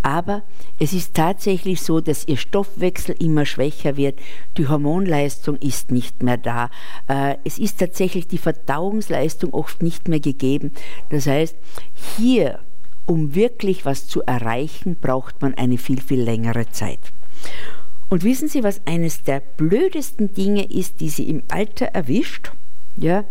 aber 0.02 0.44
es 0.80 0.92
ist 0.92 1.14
tatsächlich 1.14 1.82
so, 1.82 2.02
dass 2.02 2.28
Ihr 2.28 2.38
Stoffwechsel 2.38 3.16
immer 3.20 3.46
schwächer 3.46 3.96
wird, 3.96 4.20
die 4.58 4.68
Hormonleistung 4.68 5.56
ist 5.58 5.92
nicht 5.92 6.24
mehr 6.24 6.38
da, 6.38 6.72
äh, 7.08 7.36
es 7.44 7.60
ist 7.60 7.80
tatsächlich 7.80 8.28
die 8.28 8.40
Verdauungsleistung 8.40 9.54
oft 9.54 9.84
nicht 9.84 10.08
mehr 10.08 10.20
gegeben. 10.20 10.72
Das 11.10 11.28
heißt, 11.28 11.56
hier 12.18 12.60
um 13.10 13.34
wirklich 13.34 13.86
was 13.86 14.08
zu 14.08 14.22
erreichen, 14.22 14.96
braucht 15.02 15.42
man 15.42 15.56
eine 15.56 15.80
viel, 15.80 16.00
viel 16.00 16.22
längere 16.22 16.70
Zeit. 16.70 17.00
Und 18.08 18.24
wissen 18.24 18.48
Sie, 18.48 18.64
was 18.64 18.82
eines 18.86 19.24
der 19.24 19.40
blödesten 19.40 20.34
Dinge 20.34 20.72
ist, 20.72 21.00
die 21.00 21.10
Sie 21.10 21.28
im 21.28 21.42
Alter 21.48 21.88
erwischt? 21.88 22.52
Ja, 22.98 23.26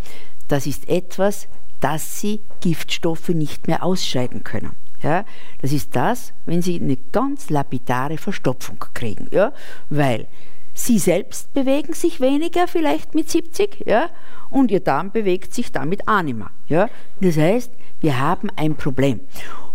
das 0.48 0.66
ist 0.66 0.88
etwas, 0.88 1.46
dass 1.80 2.20
Sie 2.20 2.40
Giftstoffe 2.60 3.28
nicht 3.28 3.68
mehr 3.68 3.84
ausscheiden 3.84 4.42
können. 4.42 4.72
Ja, 5.00 5.24
das 5.62 5.72
ist 5.72 5.94
das, 5.94 6.32
wenn 6.44 6.60
Sie 6.60 6.80
eine 6.80 6.96
ganz 7.12 7.48
lapidare 7.48 8.18
Verstopfung 8.18 8.84
kriegen. 8.94 9.28
Ja, 9.30 9.52
weil 9.90 10.26
Sie 10.74 10.98
selbst 10.98 11.52
bewegen 11.54 11.92
sich 11.92 12.20
weniger, 12.20 12.66
vielleicht 12.66 13.14
mit 13.14 13.30
70, 13.30 13.84
ja, 13.86 14.10
und 14.50 14.72
Ihr 14.72 14.80
Darm 14.80 15.12
bewegt 15.12 15.54
sich 15.54 15.70
damit 15.70 16.08
mehr. 16.08 16.50
Ja. 16.66 16.88
Das 17.20 17.36
heißt, 17.36 17.70
wir 18.00 18.18
haben 18.18 18.48
ein 18.56 18.76
Problem. 18.76 19.20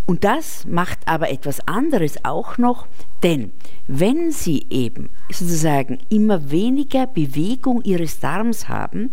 Und 0.06 0.26
das 0.26 0.66
macht 0.66 1.00
aber 1.08 1.32
etwas 1.32 1.66
anderes 1.68 2.26
auch 2.26 2.58
noch, 2.58 2.88
denn 3.24 3.52
wenn 3.88 4.32
Sie 4.32 4.66
eben 4.70 5.10
sozusagen 5.32 6.00
immer 6.10 6.52
weniger 6.52 7.08
Bewegung 7.08 7.82
Ihres 7.84 8.20
Darms 8.20 8.68
haben, 8.68 9.12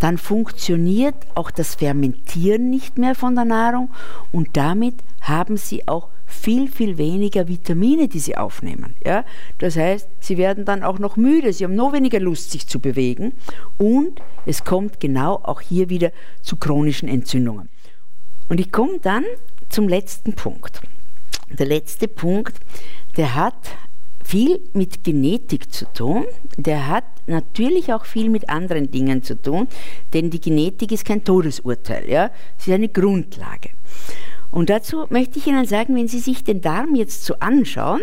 dann 0.00 0.16
funktioniert 0.16 1.14
auch 1.34 1.50
das 1.50 1.74
Fermentieren 1.74 2.70
nicht 2.70 2.96
mehr 2.96 3.14
von 3.14 3.34
der 3.34 3.44
Nahrung 3.44 3.90
und 4.32 4.56
damit 4.56 4.94
haben 5.20 5.58
Sie 5.58 5.86
auch 5.86 6.08
viel, 6.24 6.70
viel 6.70 6.96
weniger 6.96 7.46
Vitamine, 7.46 8.08
die 8.08 8.18
Sie 8.18 8.36
aufnehmen. 8.36 8.94
Ja? 9.04 9.24
Das 9.58 9.76
heißt, 9.76 10.08
Sie 10.18 10.38
werden 10.38 10.64
dann 10.64 10.82
auch 10.82 10.98
noch 10.98 11.16
müde, 11.16 11.52
Sie 11.52 11.64
haben 11.64 11.74
noch 11.74 11.92
weniger 11.92 12.20
Lust, 12.20 12.50
sich 12.52 12.66
zu 12.66 12.80
bewegen 12.80 13.32
und 13.76 14.22
es 14.46 14.64
kommt 14.64 14.98
genau 14.98 15.34
auch 15.42 15.60
hier 15.60 15.90
wieder 15.90 16.10
zu 16.40 16.56
chronischen 16.56 17.08
Entzündungen. 17.08 17.68
Und 18.48 18.60
ich 18.60 18.72
komme 18.72 18.98
dann 19.00 19.24
zum 19.72 19.88
letzten 19.88 20.34
Punkt. 20.34 20.80
Der 21.50 21.66
letzte 21.66 22.08
Punkt, 22.08 22.54
der 23.16 23.34
hat 23.34 23.54
viel 24.24 24.60
mit 24.72 25.02
Genetik 25.04 25.72
zu 25.72 25.86
tun, 25.92 26.24
der 26.56 26.88
hat 26.88 27.04
natürlich 27.26 27.92
auch 27.92 28.04
viel 28.04 28.30
mit 28.30 28.48
anderen 28.48 28.90
Dingen 28.90 29.22
zu 29.22 29.40
tun, 29.40 29.68
denn 30.12 30.30
die 30.30 30.40
Genetik 30.40 30.92
ist 30.92 31.04
kein 31.04 31.24
Todesurteil, 31.24 32.08
ja? 32.08 32.30
sie 32.56 32.70
ist 32.70 32.74
eine 32.74 32.88
Grundlage. 32.88 33.70
Und 34.50 34.68
dazu 34.68 35.06
möchte 35.08 35.38
ich 35.38 35.46
Ihnen 35.46 35.64
sagen, 35.64 35.96
wenn 35.96 36.08
Sie 36.08 36.18
sich 36.18 36.44
den 36.44 36.60
Darm 36.60 36.94
jetzt 36.94 37.24
so 37.24 37.34
anschauen, 37.40 38.02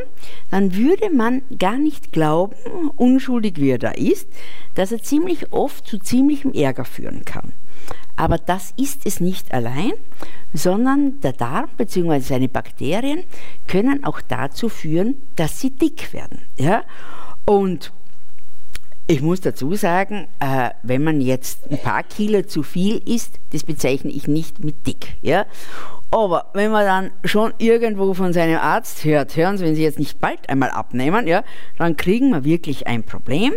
dann 0.50 0.76
würde 0.76 1.12
man 1.12 1.44
gar 1.60 1.78
nicht 1.78 2.12
glauben, 2.12 2.56
unschuldig 2.98 3.58
wie 3.58 3.70
er 3.70 3.78
da 3.78 3.92
ist, 3.92 4.28
dass 4.74 4.92
er 4.92 5.02
ziemlich 5.04 5.54
oft 5.54 5.86
zu 5.86 6.00
ziemlichem 6.00 6.52
Ärger 6.52 6.86
führen 6.86 7.24
kann. 7.24 7.54
Aber 8.16 8.38
das 8.38 8.74
ist 8.78 9.06
es 9.06 9.20
nicht 9.20 9.54
allein, 9.54 9.94
sondern 10.54 11.20
der 11.22 11.34
Darm 11.34 11.70
bzw. 11.78 12.20
seine 12.20 12.50
Bakterien 12.50 13.24
können 13.68 14.04
auch 14.04 14.22
dazu 14.22 14.70
führen, 14.70 15.16
dass 15.36 15.60
sie 15.60 15.70
dick 15.70 16.14
werden. 16.14 16.42
Ja? 16.58 16.84
Und 17.46 17.94
ich 19.08 19.22
muss 19.22 19.42
dazu 19.42 19.74
sagen, 19.74 20.28
äh, 20.40 20.70
wenn 20.84 21.04
man 21.04 21.20
jetzt 21.20 21.72
ein 21.72 21.82
paar 21.82 22.04
Kilo 22.04 22.44
zu 22.44 22.62
viel 22.62 22.98
isst, 22.98 23.40
das 23.52 23.64
bezeichne 23.64 24.12
ich 24.12 24.28
nicht 24.28 24.64
mit 24.64 24.86
dick. 24.86 25.16
Ja? 25.22 25.48
Aber 26.12 26.46
wenn 26.54 26.72
man 26.72 26.86
dann 26.86 27.12
schon 27.24 27.54
irgendwo 27.58 28.14
von 28.14 28.34
seinem 28.34 28.60
Arzt 28.60 29.04
hört, 29.06 29.36
hören 29.36 29.58
Sie, 29.58 29.66
wenn 29.66 29.76
Sie 29.76 29.84
jetzt 29.84 29.98
nicht 29.98 30.20
bald 30.20 30.48
einmal 30.50 30.70
abnehmen, 30.72 31.28
ja, 31.28 31.44
dann 31.78 31.98
kriegen 31.98 32.32
wir 32.32 32.44
wirklich 32.44 32.88
ein 32.88 33.04
Problem. 33.04 33.54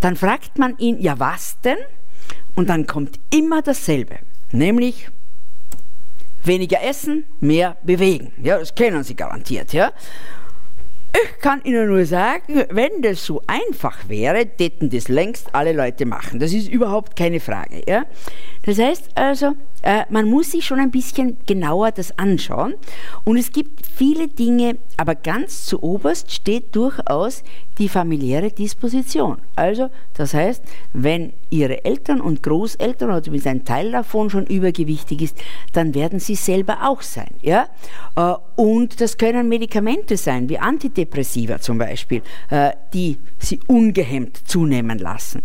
Dann 0.00 0.16
fragt 0.16 0.58
man 0.58 0.76
ihn, 0.78 1.00
ja 1.00 1.18
was 1.18 1.60
denn? 1.60 1.78
Und 2.54 2.68
dann 2.68 2.86
kommt 2.86 3.18
immer 3.30 3.62
dasselbe, 3.62 4.16
nämlich 4.52 5.08
weniger 6.44 6.82
essen, 6.82 7.24
mehr 7.40 7.76
bewegen. 7.82 8.32
Ja, 8.42 8.58
das 8.58 8.74
kennen 8.74 9.04
Sie 9.04 9.14
garantiert. 9.14 9.72
Ja? 9.72 9.92
Ich 11.12 11.40
kann 11.40 11.62
Ihnen 11.64 11.88
nur 11.88 12.04
sagen, 12.06 12.64
wenn 12.70 13.02
das 13.02 13.24
so 13.24 13.42
einfach 13.46 14.08
wäre, 14.08 14.46
täten 14.46 14.90
das 14.90 15.08
längst 15.08 15.54
alle 15.54 15.72
Leute 15.72 16.06
machen. 16.06 16.38
Das 16.38 16.52
ist 16.52 16.68
überhaupt 16.68 17.16
keine 17.16 17.40
Frage. 17.40 17.82
Ja? 17.86 18.04
Das 18.64 18.78
heißt 18.78 19.10
also, 19.16 19.52
äh, 19.82 20.04
man 20.10 20.28
muss 20.28 20.52
sich 20.52 20.64
schon 20.64 20.78
ein 20.78 20.90
bisschen 20.90 21.36
genauer 21.46 21.92
das 21.92 22.18
anschauen. 22.18 22.74
Und 23.24 23.36
es 23.36 23.52
gibt 23.52 23.86
viele 23.86 24.28
Dinge, 24.28 24.76
aber 24.96 25.14
ganz 25.14 25.64
zu 25.64 25.82
oberst 25.82 26.32
steht 26.32 26.74
durchaus 26.76 27.42
die 27.78 27.88
familiäre 27.88 28.50
Disposition. 28.50 29.38
Also, 29.56 29.88
das 30.14 30.34
heißt, 30.34 30.62
wenn 30.92 31.32
Ihre 31.48 31.84
Eltern 31.84 32.20
und 32.20 32.42
Großeltern 32.42 33.08
oder 33.08 33.22
zumindest 33.22 33.46
ein 33.46 33.64
Teil 33.64 33.90
davon 33.90 34.28
schon 34.28 34.46
übergewichtig 34.46 35.22
ist, 35.22 35.38
dann 35.72 35.94
werden 35.94 36.20
Sie 36.20 36.34
selber 36.34 36.78
auch 36.88 37.00
sein. 37.00 37.30
Ja? 37.40 37.68
Äh, 38.16 38.34
und 38.56 39.00
das 39.00 39.16
können 39.16 39.48
Medikamente 39.48 40.16
sein, 40.16 40.48
wie 40.48 40.58
Antidepressiva 40.58 41.58
zum 41.58 41.78
Beispiel, 41.78 42.22
äh, 42.50 42.72
die 42.92 43.16
Sie 43.38 43.58
ungehemmt 43.66 44.36
zunehmen 44.46 44.98
lassen. 44.98 45.42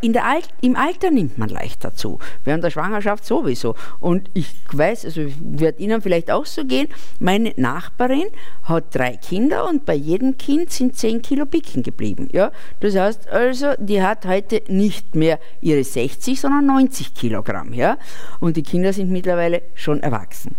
In 0.00 0.12
der 0.14 0.24
Al 0.24 0.40
Im 0.62 0.76
Alter 0.76 1.10
nimmt 1.10 1.36
man 1.36 1.48
leichter 1.48 1.94
zu, 1.94 2.18
während 2.44 2.64
der 2.64 2.70
Schwangerschaft 2.70 3.24
sowieso 3.24 3.57
sowieso. 3.58 3.74
Und 4.00 4.30
ich 4.34 4.54
weiß, 4.72 5.04
also 5.04 5.22
wird 5.40 5.80
Ihnen 5.80 6.00
vielleicht 6.02 6.30
auch 6.30 6.46
so 6.46 6.64
gehen, 6.64 6.88
meine 7.18 7.52
Nachbarin 7.56 8.28
hat 8.64 8.94
drei 8.94 9.16
Kinder 9.16 9.68
und 9.68 9.84
bei 9.84 9.94
jedem 9.94 10.38
Kind 10.38 10.70
sind 10.70 10.96
zehn 10.96 11.22
Kilo 11.22 11.46
Picken 11.46 11.82
geblieben. 11.82 12.28
Ja? 12.32 12.52
Das 12.80 12.96
heißt 12.96 13.28
also, 13.28 13.72
die 13.78 14.02
hat 14.02 14.26
heute 14.26 14.62
nicht 14.68 15.14
mehr 15.14 15.38
ihre 15.60 15.84
60, 15.84 16.40
sondern 16.40 16.66
90 16.66 17.14
Kilogramm. 17.14 17.72
Ja? 17.72 17.98
Und 18.40 18.56
die 18.56 18.62
Kinder 18.62 18.92
sind 18.92 19.10
mittlerweile 19.10 19.62
schon 19.74 20.00
erwachsen. 20.00 20.54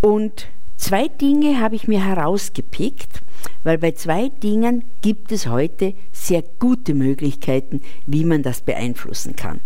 Und 0.00 0.46
zwei 0.76 1.08
Dinge 1.08 1.60
habe 1.60 1.76
ich 1.76 1.86
mir 1.86 2.04
herausgepickt, 2.04 3.22
weil 3.64 3.78
bei 3.78 3.92
zwei 3.92 4.28
Dingen 4.28 4.84
gibt 5.00 5.32
es 5.32 5.46
heute 5.46 5.94
sehr 6.12 6.42
gute 6.58 6.94
Möglichkeiten, 6.94 7.82
wie 8.06 8.24
man 8.24 8.42
das 8.42 8.60
beeinflussen 8.60 9.36
kann. 9.36 9.60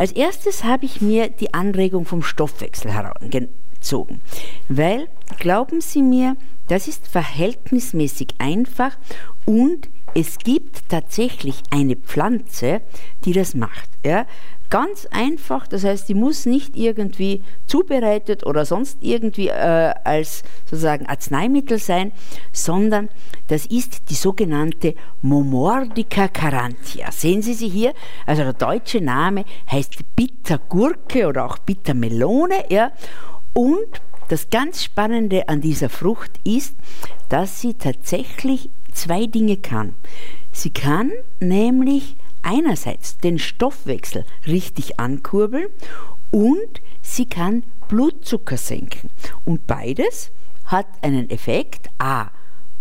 Als 0.00 0.12
erstes 0.12 0.64
habe 0.64 0.86
ich 0.86 1.02
mir 1.02 1.28
die 1.28 1.52
Anregung 1.52 2.06
vom 2.06 2.22
Stoffwechsel 2.22 2.90
herangezogen, 2.90 4.22
weil, 4.70 5.08
glauben 5.38 5.82
Sie 5.82 6.00
mir, 6.00 6.38
das 6.68 6.88
ist 6.88 7.06
verhältnismäßig 7.06 8.28
einfach 8.38 8.96
und 9.44 9.90
es 10.14 10.38
gibt 10.38 10.88
tatsächlich 10.88 11.62
eine 11.70 11.96
Pflanze, 11.96 12.80
die 13.24 13.32
das 13.32 13.54
macht. 13.54 13.88
Ja? 14.04 14.26
Ganz 14.70 15.06
einfach, 15.10 15.66
das 15.66 15.82
heißt, 15.82 16.08
die 16.08 16.14
muss 16.14 16.46
nicht 16.46 16.76
irgendwie 16.76 17.42
zubereitet 17.66 18.46
oder 18.46 18.64
sonst 18.64 18.98
irgendwie 19.00 19.48
äh, 19.48 19.92
als 20.04 20.44
sozusagen 20.64 21.06
Arzneimittel 21.06 21.78
sein, 21.78 22.12
sondern 22.52 23.08
das 23.48 23.66
ist 23.66 24.10
die 24.10 24.14
sogenannte 24.14 24.94
Momordica 25.22 26.28
carantia. 26.28 27.10
Sehen 27.10 27.42
Sie 27.42 27.54
sie 27.54 27.68
hier? 27.68 27.94
Also 28.26 28.44
der 28.44 28.52
deutsche 28.52 29.00
Name 29.00 29.44
heißt 29.70 29.96
Bittergurke 30.14 31.26
oder 31.26 31.46
auch 31.46 31.58
Bittermelone. 31.58 32.64
Ja? 32.70 32.92
Und 33.52 34.00
das 34.30 34.48
ganz 34.48 34.84
Spannende 34.84 35.48
an 35.48 35.60
dieser 35.60 35.88
Frucht 35.88 36.38
ist, 36.44 36.76
dass 37.28 37.60
sie 37.60 37.74
tatsächlich 37.74 38.70
zwei 38.92 39.26
Dinge 39.26 39.56
kann. 39.56 39.94
Sie 40.52 40.70
kann 40.70 41.10
nämlich 41.40 42.16
einerseits 42.42 43.18
den 43.18 43.38
Stoffwechsel 43.40 44.24
richtig 44.46 45.00
ankurbeln 45.00 45.66
und 46.30 46.80
sie 47.02 47.26
kann 47.26 47.64
Blutzucker 47.88 48.56
senken. 48.56 49.10
Und 49.44 49.66
beides 49.66 50.30
hat 50.64 50.86
einen 51.02 51.28
Effekt, 51.28 51.88
a, 51.98 52.30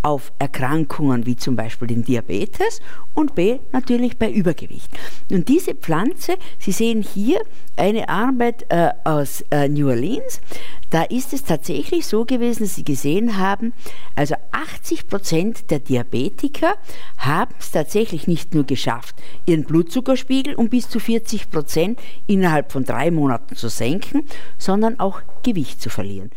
auf 0.01 0.31
Erkrankungen 0.39 1.25
wie 1.25 1.35
zum 1.35 1.55
Beispiel 1.55 1.87
den 1.87 2.03
Diabetes 2.03 2.81
und 3.13 3.35
B 3.35 3.59
natürlich 3.71 4.17
bei 4.17 4.31
Übergewicht. 4.31 4.89
Und 5.31 5.47
diese 5.47 5.75
Pflanze, 5.75 6.37
Sie 6.57 6.71
sehen 6.71 7.01
hier 7.01 7.41
eine 7.75 8.09
Arbeit 8.09 8.65
äh, 8.69 8.89
aus 9.03 9.43
äh, 9.51 9.67
New 9.67 9.87
Orleans, 9.87 10.41
da 10.89 11.03
ist 11.03 11.33
es 11.33 11.43
tatsächlich 11.43 12.07
so 12.07 12.25
gewesen, 12.25 12.63
dass 12.63 12.75
Sie 12.75 12.83
gesehen 12.83 13.37
haben, 13.37 13.73
also 14.15 14.35
80 14.51 15.07
Prozent 15.07 15.69
der 15.69 15.79
Diabetiker 15.79 16.75
haben 17.17 17.53
es 17.59 17.71
tatsächlich 17.71 18.27
nicht 18.27 18.53
nur 18.53 18.63
geschafft, 18.63 19.15
ihren 19.45 19.63
Blutzuckerspiegel 19.63 20.55
um 20.55 20.69
bis 20.69 20.89
zu 20.89 20.99
40 20.99 21.51
Prozent 21.51 21.99
innerhalb 22.25 22.71
von 22.71 22.85
drei 22.85 23.11
Monaten 23.11 23.55
zu 23.55 23.69
senken, 23.69 24.23
sondern 24.57 24.99
auch 24.99 25.21
Gewicht 25.43 25.81
zu 25.81 25.89
verlieren. 25.89 26.31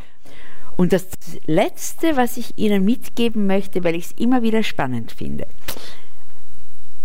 Und 0.82 0.92
das 0.92 1.06
Letzte, 1.46 2.16
was 2.16 2.36
ich 2.36 2.58
Ihnen 2.58 2.84
mitgeben 2.84 3.46
möchte, 3.46 3.84
weil 3.84 3.94
ich 3.94 4.06
es 4.06 4.12
immer 4.18 4.42
wieder 4.42 4.64
spannend 4.64 5.12
finde, 5.12 5.46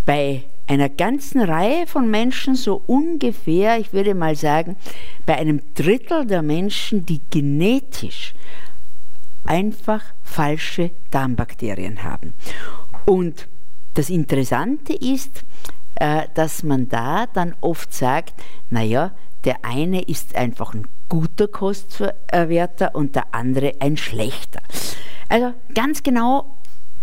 bei 0.03 0.45
einer 0.65 0.89
ganzen 0.89 1.41
Reihe 1.41 1.85
von 1.85 2.09
Menschen, 2.09 2.55
so 2.55 2.81
ungefähr, 2.87 3.77
ich 3.77 3.93
würde 3.93 4.15
mal 4.15 4.35
sagen, 4.35 4.77
bei 5.27 5.35
einem 5.35 5.61
Drittel 5.75 6.25
der 6.25 6.41
Menschen, 6.41 7.05
die 7.05 7.21
genetisch 7.29 8.33
einfach 9.45 10.03
falsche 10.23 10.89
Darmbakterien 11.11 12.03
haben. 12.03 12.33
Und 13.05 13.47
das 13.93 14.09
Interessante 14.09 14.93
ist, 14.93 15.43
äh, 15.93 16.23
dass 16.33 16.63
man 16.63 16.89
da 16.89 17.27
dann 17.27 17.53
oft 17.61 17.93
sagt, 17.93 18.33
naja, 18.71 19.11
der 19.45 19.63
eine 19.63 20.01
ist 20.01 20.35
einfach 20.35 20.73
ein 20.73 20.87
guter 21.09 21.47
Kostverwerter 21.47 22.95
und 22.95 23.15
der 23.15 23.33
andere 23.33 23.73
ein 23.79 23.97
schlechter. 23.97 24.61
Also 25.29 25.53
ganz 25.73 26.03
genau 26.03 26.57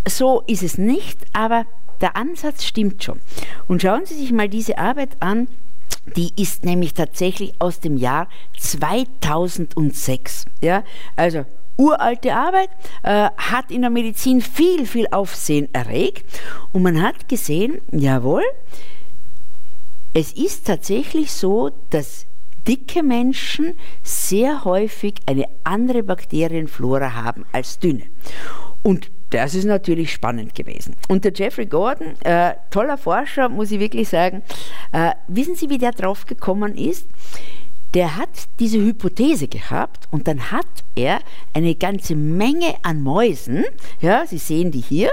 so 0.07 0.43
ist 0.47 0.62
es 0.62 0.79
nicht, 0.79 1.19
aber 1.33 1.67
der 2.00 2.17
Ansatz 2.17 2.64
stimmt 2.64 3.03
schon. 3.03 3.21
Und 3.67 3.83
schauen 3.83 4.05
Sie 4.05 4.14
sich 4.14 4.33
mal 4.33 4.49
diese 4.49 4.79
Arbeit 4.79 5.17
an. 5.21 5.49
Die 6.17 6.33
ist 6.37 6.64
nämlich 6.64 6.93
tatsächlich 6.93 7.55
aus 7.61 7.81
dem 7.81 7.97
Jahr 7.97 8.29
2006. 8.59 10.45
Ja? 10.61 10.85
Also 11.17 11.47
uralte 11.76 12.35
Arbeit, 12.35 12.69
äh, 13.03 13.31
hat 13.37 13.71
in 13.71 13.81
der 13.81 13.91
Medizin 13.91 14.41
viel, 14.41 14.87
viel 14.87 15.07
Aufsehen 15.11 15.69
erregt. 15.73 16.25
Und 16.73 16.83
man 16.83 17.03
hat 17.03 17.29
gesehen, 17.29 17.81
jawohl, 17.91 18.45
es 20.14 20.33
ist 20.33 20.66
tatsächlich 20.66 21.33
so, 21.33 21.71
dass 21.90 22.26
dicke 22.66 23.02
Menschen 23.02 23.75
sehr 24.02 24.64
häufig 24.64 25.14
eine 25.26 25.44
andere 25.64 26.02
Bakterienflora 26.02 27.12
haben 27.14 27.44
als 27.52 27.78
dünne. 27.78 28.04
Und 28.83 29.11
das 29.30 29.54
ist 29.54 29.64
natürlich 29.64 30.12
spannend 30.12 30.54
gewesen. 30.54 30.94
Und 31.09 31.25
der 31.25 31.33
Jeffrey 31.35 31.66
Gordon, 31.66 32.14
äh, 32.23 32.54
toller 32.71 32.97
Forscher, 32.97 33.49
muss 33.49 33.73
ich 33.73 33.80
wirklich 33.80 34.09
sagen, 34.09 34.42
äh, 34.92 35.11
wissen 35.26 35.56
Sie, 35.56 35.68
wie 35.68 35.78
der 35.78 35.90
drauf 35.90 36.26
gekommen 36.26 36.76
ist? 36.76 37.09
Der 37.95 38.17
hat 38.17 38.49
diese 38.59 38.79
Hypothese 38.79 39.47
gehabt 39.47 40.09
und 40.11 40.27
dann 40.27 40.51
hat 40.51 40.67
er 40.97 41.21
eine 41.53 41.77
ganze 41.77 42.17
Menge 42.17 42.75
an 42.83 43.03
Mäusen, 43.03 43.65
ja, 44.01 44.27
Sie 44.27 44.39
sehen 44.39 44.73
die 44.73 44.81
hier, 44.81 45.13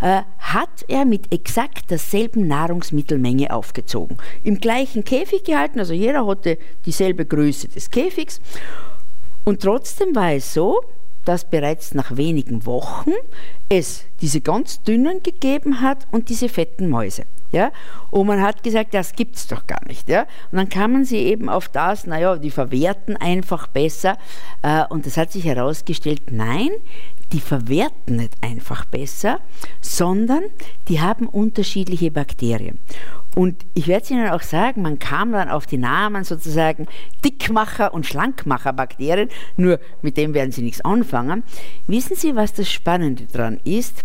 äh, 0.00 0.22
hat 0.38 0.84
er 0.88 1.04
mit 1.04 1.32
exakt 1.32 1.90
derselben 1.90 2.48
Nahrungsmittelmenge 2.48 3.52
aufgezogen. 3.52 4.16
Im 4.42 4.58
gleichen 4.60 5.04
Käfig 5.04 5.44
gehalten, 5.44 5.78
also 5.78 5.92
jeder 5.92 6.26
hatte 6.26 6.58
dieselbe 6.86 7.26
Größe 7.26 7.68
des 7.68 7.90
Käfigs. 7.90 8.40
Und 9.44 9.60
trotzdem 9.60 10.14
war 10.14 10.32
es 10.32 10.54
so, 10.54 10.80
dass 11.24 11.48
bereits 11.48 11.94
nach 11.94 12.16
wenigen 12.16 12.66
Wochen 12.66 13.12
es 13.68 14.04
diese 14.20 14.40
ganz 14.40 14.82
dünnen 14.82 15.22
gegeben 15.22 15.80
hat 15.80 16.06
und 16.10 16.28
diese 16.28 16.48
fetten 16.48 16.88
Mäuse. 16.88 17.24
Ja? 17.52 17.70
Und 18.10 18.26
man 18.26 18.42
hat 18.42 18.62
gesagt, 18.62 18.94
das 18.94 19.12
gibt 19.12 19.36
es 19.36 19.46
doch 19.46 19.66
gar 19.66 19.84
nicht. 19.86 20.08
Ja? 20.08 20.22
Und 20.50 20.58
dann 20.58 20.68
kamen 20.68 21.04
sie 21.04 21.18
eben 21.18 21.48
auf 21.48 21.68
das, 21.68 22.06
naja, 22.06 22.36
die 22.36 22.50
verwerten 22.50 23.16
einfach 23.16 23.66
besser. 23.66 24.16
Äh, 24.62 24.84
und 24.88 25.06
es 25.06 25.16
hat 25.16 25.30
sich 25.30 25.44
herausgestellt, 25.44 26.22
nein, 26.30 26.70
die 27.32 27.40
verwerten 27.40 28.16
nicht 28.16 28.34
einfach 28.40 28.84
besser, 28.84 29.40
sondern 29.80 30.42
die 30.88 31.00
haben 31.00 31.26
unterschiedliche 31.28 32.10
Bakterien. 32.10 32.78
Und 33.34 33.64
ich 33.72 33.88
werde 33.88 34.04
es 34.04 34.10
Ihnen 34.10 34.28
auch 34.28 34.42
sagen, 34.42 34.82
man 34.82 34.98
kam 34.98 35.32
dann 35.32 35.48
auf 35.48 35.66
die 35.66 35.78
Namen 35.78 36.24
sozusagen 36.24 36.86
Dickmacher 37.24 37.94
und 37.94 38.06
Schlankmacher-Bakterien, 38.06 39.30
nur 39.56 39.80
mit 40.02 40.18
dem 40.18 40.34
werden 40.34 40.52
Sie 40.52 40.62
nichts 40.62 40.82
anfangen. 40.82 41.42
Wissen 41.86 42.14
Sie, 42.14 42.36
was 42.36 42.52
das 42.52 42.70
Spannende 42.70 43.24
daran 43.32 43.58
ist? 43.64 44.02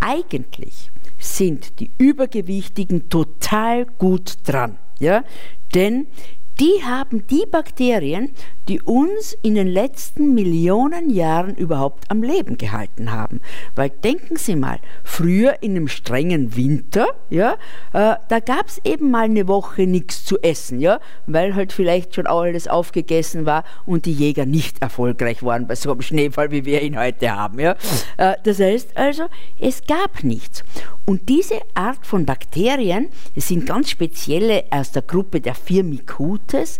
Eigentlich 0.00 0.90
sind 1.18 1.78
die 1.80 1.90
Übergewichtigen 1.98 3.08
total 3.10 3.84
gut 3.84 4.38
dran. 4.44 4.78
Ja? 4.98 5.22
Denn 5.74 6.06
die 6.58 6.82
haben 6.84 7.26
die 7.26 7.44
Bakterien, 7.50 8.30
die 8.68 8.80
uns 8.80 9.36
in 9.42 9.54
den 9.54 9.66
letzten 9.66 10.34
Millionen 10.34 11.10
Jahren 11.10 11.54
überhaupt 11.54 12.10
am 12.10 12.22
Leben 12.22 12.58
gehalten 12.58 13.12
haben. 13.12 13.40
Weil 13.74 13.90
denken 13.90 14.36
Sie 14.36 14.56
mal, 14.56 14.78
früher 15.02 15.62
in 15.62 15.72
einem 15.72 15.88
strengen 15.88 16.56
Winter, 16.56 17.06
ja, 17.30 17.54
äh, 17.92 18.14
da 18.28 18.40
gab 18.44 18.68
es 18.68 18.80
eben 18.84 19.10
mal 19.10 19.24
eine 19.24 19.48
Woche 19.48 19.86
nichts 19.86 20.24
zu 20.24 20.38
essen, 20.42 20.80
ja, 20.80 21.00
weil 21.26 21.54
halt 21.54 21.72
vielleicht 21.72 22.14
schon 22.14 22.26
alles 22.26 22.68
aufgegessen 22.68 23.46
war 23.46 23.64
und 23.86 24.06
die 24.06 24.12
Jäger 24.12 24.46
nicht 24.46 24.80
erfolgreich 24.80 25.42
waren 25.42 25.66
bei 25.66 25.74
so 25.74 25.90
einem 25.90 26.02
Schneefall, 26.02 26.50
wie 26.50 26.64
wir 26.64 26.82
ihn 26.82 26.98
heute 26.98 27.34
haben. 27.34 27.58
Ja. 27.58 27.76
Äh, 28.16 28.34
das 28.44 28.60
heißt 28.60 28.96
also, 28.96 29.24
es 29.58 29.82
gab 29.86 30.22
nichts. 30.22 30.62
Und 31.04 31.28
diese 31.28 31.60
Art 31.74 32.06
von 32.06 32.26
Bakterien, 32.26 33.08
das 33.34 33.48
sind 33.48 33.66
ganz 33.66 33.90
spezielle 33.90 34.64
aus 34.70 34.92
der 34.92 35.02
Gruppe 35.02 35.40
der 35.40 35.56
Firmicutes, 35.56 36.78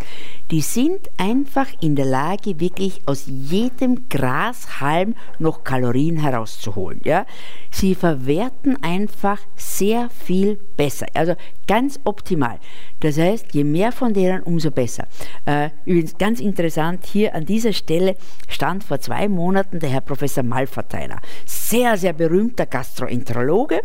die 0.52 0.60
sind 0.60 1.10
einfach 1.16 1.71
in 1.80 1.96
der 1.96 2.06
Lage, 2.06 2.60
wirklich 2.60 3.02
aus 3.06 3.24
jedem 3.26 4.08
Grashalm 4.08 5.14
noch 5.38 5.64
Kalorien 5.64 6.16
herauszuholen. 6.16 7.00
Ja? 7.04 7.26
Sie 7.70 7.94
verwerten 7.94 8.76
einfach 8.82 9.40
sehr 9.56 10.10
viel 10.10 10.58
besser, 10.76 11.06
also 11.14 11.34
ganz 11.66 11.98
optimal. 12.04 12.58
Das 13.00 13.18
heißt, 13.18 13.54
je 13.54 13.64
mehr 13.64 13.92
von 13.92 14.12
denen, 14.12 14.42
umso 14.42 14.70
besser. 14.70 15.06
Äh, 15.46 15.70
übrigens 15.86 16.18
ganz 16.18 16.40
interessant, 16.40 17.06
hier 17.06 17.34
an 17.34 17.46
dieser 17.46 17.72
Stelle 17.72 18.16
stand 18.48 18.84
vor 18.84 19.00
zwei 19.00 19.28
Monaten 19.28 19.80
der 19.80 19.90
Herr 19.90 20.00
Professor 20.00 20.44
Malverteiler, 20.44 21.18
sehr, 21.44 21.96
sehr 21.96 22.12
berühmter 22.12 22.66
Gastroenterologe 22.66 23.80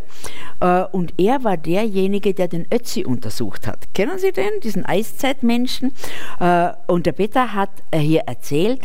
äh, 0.59 0.83
und 0.91 1.13
er 1.17 1.43
war 1.43 1.57
derjenige, 1.57 2.33
der 2.33 2.47
den 2.47 2.67
Ötzi 2.71 3.05
untersucht 3.05 3.67
hat. 3.67 3.93
Kennen 3.93 4.19
Sie 4.19 4.31
den, 4.31 4.59
diesen 4.61 4.85
Eiszeitmenschen? 4.85 5.93
Äh, 6.39 6.69
und 6.87 7.05
der 7.05 7.13
Peter 7.13 7.53
hat 7.53 7.76
hier 7.93 8.21
erzählt, 8.21 8.81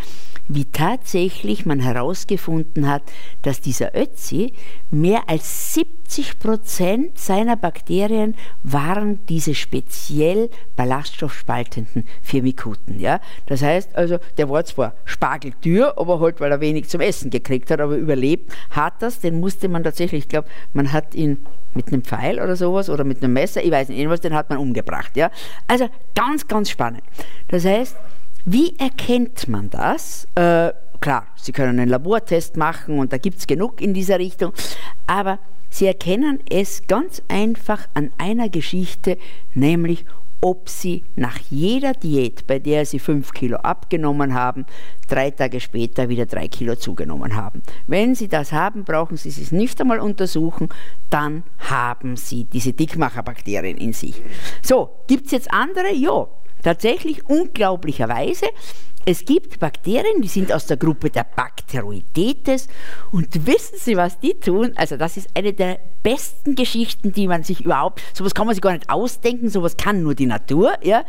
wie 0.49 0.65
tatsächlich 0.65 1.67
man 1.67 1.81
herausgefunden 1.81 2.89
hat, 2.89 3.03
dass 3.43 3.61
dieser 3.61 3.95
Ötzi 3.95 4.53
mehr 4.91 5.29
als 5.29 5.75
70 5.75 6.39
Prozent 6.39 7.19
seiner 7.19 7.57
Bakterien 7.57 8.35
waren 8.63 9.25
diese 9.29 9.55
speziell 9.55 10.51
ballaststoffspaltenden 10.77 12.05
Firmikuten. 12.23 12.99
Ja? 13.01 13.21
Das 13.47 13.63
heißt 13.63 13.97
also, 13.97 14.19
der 14.37 14.51
war 14.51 14.65
zwar 14.65 14.95
spargeltür, 15.05 15.99
aber 15.99 16.21
halt, 16.21 16.41
weil 16.41 16.51
er 16.51 16.61
wenig 16.61 16.89
zum 16.89 17.01
Essen 17.01 17.31
gekriegt 17.31 17.71
hat, 17.71 17.81
aber 17.81 17.97
überlebt 17.97 18.53
hat 18.71 19.01
das, 19.01 19.21
den 19.21 19.41
musste 19.41 19.69
man 19.69 19.85
tatsächlich, 19.85 20.25
ich 20.25 20.29
glaube, 20.29 20.49
man 20.73 20.93
hat 20.93 21.15
ihn 21.15 21.39
mit 21.75 21.89
einem 21.89 22.03
Pfeil 22.03 22.39
oder 22.39 22.57
sowas 22.57 22.91
oder 22.91 23.05
mit 23.05 23.23
einem 23.23 23.33
Messer, 23.33 23.63
ich 23.63 23.71
weiß 23.71 23.89
nicht, 23.89 23.97
jedenfalls 23.97 24.21
den 24.21 24.35
hat 24.35 24.51
man 24.51 24.59
umgebracht. 24.59 25.17
Ja? 25.17 25.31
Also 25.69 25.89
ganz, 26.15 26.47
ganz 26.47 26.69
spannend. 26.69 27.03
Das 27.49 27.65
heißt, 27.65 27.97
wie 28.45 28.77
erkennt 28.79 29.49
man 29.49 29.71
das? 29.71 30.27
Äh, 30.35 30.73
klar, 31.01 31.27
Sie 31.37 31.53
können 31.53 31.79
einen 31.79 31.91
Labortest 31.91 32.57
machen 32.57 32.99
und 32.99 33.13
da 33.13 33.19
gibt 33.19 33.39
es 33.39 33.47
genug 33.47 33.81
in 33.81 33.95
dieser 33.95 34.19
Richtung, 34.19 34.53
aber 35.07 35.39
Sie 35.71 35.87
erkennen 35.87 36.41
es 36.51 36.87
ganz 36.87 37.23
einfach 37.29 37.89
an 37.95 38.11
einer 38.19 38.51
Geschichte, 38.51 39.17
nämlich 39.55 40.05
ob 40.43 40.69
Sie 40.69 41.05
nach 41.15 41.39
jeder 41.51 41.93
Diät, 41.93 42.47
bei 42.49 42.59
der 42.59 42.85
Sie 42.85 42.99
fünf 42.99 43.33
Kilo 43.33 43.57
abgenommen 43.59 44.35
haben, 44.35 44.67
drei 45.09 45.31
Tage 45.31 45.61
später 45.61 46.09
wieder 46.09 46.27
drei 46.27 46.49
Kilo 46.49 46.75
zugenommen 46.75 47.37
haben. 47.37 47.63
Wenn 47.87 48.17
Sie 48.17 48.27
das 48.27 48.53
haben, 48.53 48.85
brauchen 48.85 49.17
Sie 49.17 49.29
es 49.29 49.53
nicht 49.53 49.81
einmal 49.81 50.01
untersuchen, 50.01 50.69
dann 51.11 51.45
haben 51.59 52.17
Sie 52.17 52.45
diese 52.45 52.73
Dickmacherbakterien 52.73 53.77
in 53.77 53.93
sich. 53.93 54.21
So, 54.63 54.91
gibt 55.07 55.27
es 55.27 55.33
jetzt 55.33 55.53
andere? 55.53 55.95
Ja, 55.95 56.27
Tatsächlich 56.63 57.29
unglaublicherweise 57.29 58.47
es 59.05 59.25
gibt 59.25 59.59
Bakterien, 59.59 60.23
die 60.23 60.29
sind 60.29 60.53
aus 60.53 60.67
der 60.67 60.77
Gruppe 60.77 61.11
der 61.11 61.25
Bacteroidetes 61.25 62.69
und 63.11 63.47
wissen 63.47 63.77
Sie, 63.77 63.97
was 63.97 64.21
die 64.21 64.35
tun? 64.35 64.73
Also 64.77 64.97
das 64.97 65.17
ist 65.17 65.29
eine 65.35 65.53
der 65.53 65.81
besten 66.05 66.55
Geschichten, 66.55 67.13
die 67.13 67.27
man 67.27 67.43
sich 67.43 67.63
überhaupt, 67.65 68.01
sowas 68.15 68.33
kann 68.33 68.47
man 68.47 68.55
sich 68.55 68.63
gar 68.63 68.73
nicht 68.73 68.91
ausdenken, 68.91 69.51
sowas 69.51 69.77
kann 69.77 70.05
nur 70.05 70.15
die 70.15 70.27
Natur, 70.27 70.75
ja. 70.83 71.05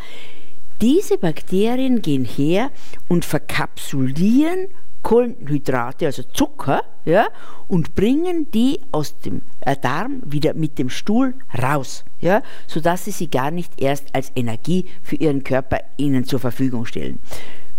Diese 0.82 1.20
Bakterien 1.20 2.02
gehen 2.02 2.26
her 2.26 2.72
und 3.08 3.26
verkapsulieren 3.26 4.70
Kohlenhydrate, 5.04 6.06
also 6.08 6.24
Zucker, 6.24 6.82
ja, 7.06 7.28
und 7.68 7.94
bringen 7.94 8.50
die 8.52 8.80
aus 8.92 9.20
dem 9.20 9.42
äh, 9.62 9.76
Darm 9.80 10.22
wieder 10.26 10.54
mit 10.54 10.80
dem 10.80 10.90
Stuhl 10.90 11.36
raus, 11.62 12.06
ja, 12.22 12.42
sodass 12.68 13.06
sie 13.06 13.12
sie 13.12 13.30
gar 13.30 13.52
nicht 13.52 13.80
erst 13.80 14.16
als 14.16 14.32
Energie 14.36 14.86
für 15.04 15.18
ihren 15.18 15.44
Körper 15.44 15.80
ihnen 15.98 16.26
zur 16.26 16.40
Verfügung 16.40 16.86
stellen. 16.86 17.20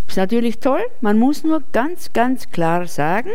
Ist 0.06 0.18
natürlich 0.18 0.60
toll, 0.60 0.84
man 1.00 1.18
muss 1.18 1.42
nur 1.42 1.62
ganz, 1.72 2.12
ganz 2.12 2.50
klar 2.50 2.86
sagen, 2.86 3.30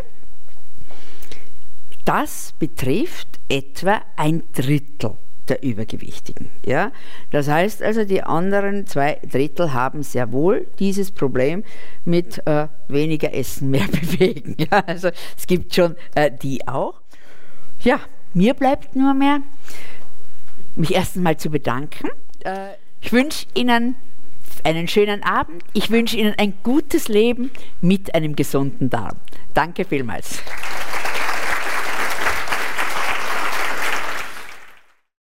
das 2.06 2.54
betrifft 2.60 3.28
etwa 3.50 4.02
ein 4.16 4.44
Drittel 4.54 5.18
der 5.50 5.64
Übergewichtigen. 5.64 6.50
Ja? 6.66 6.92
Das 7.32 7.48
heißt 7.48 7.82
also, 7.82 8.06
die 8.06 8.24
anderen 8.24 8.88
zwei 8.88 9.20
Drittel 9.30 9.74
haben 9.74 10.04
sehr 10.04 10.32
wohl 10.32 10.68
dieses 10.80 11.12
Problem 11.12 11.64
mit 12.06 12.46
äh, 12.48 12.68
weniger 12.88 13.34
Essen, 13.34 13.70
mehr 13.70 13.88
bewegen. 13.92 14.56
Ja? 14.58 14.84
Also 14.86 15.10
es 15.38 15.48
gibt 15.48 15.74
schon 15.76 15.96
äh, 16.16 16.32
die 16.32 16.68
auch. 16.68 17.02
Ja, 17.82 18.00
mir 18.34 18.54
bleibt 18.54 18.96
nur 18.96 19.14
mehr, 19.14 19.40
mich 20.76 20.94
erst 20.94 21.16
einmal 21.16 21.38
zu 21.38 21.50
bedanken. 21.50 22.10
Äh, 22.44 22.74
ich 23.02 23.12
wünsche 23.12 23.48
Ihnen 23.54 23.96
einen 24.64 24.88
schönen 24.88 25.24
Abend. 25.24 25.64
Ich 25.74 25.90
wünsche 25.90 26.18
Ihnen 26.18 26.36
ein 26.38 26.54
gutes 26.64 27.08
Leben 27.08 27.52
mit 27.82 28.14
einem 28.14 28.36
gesunden 28.36 28.90
Darm. 28.90 29.18
Danke 29.54 29.86
vielmals. 29.86 30.42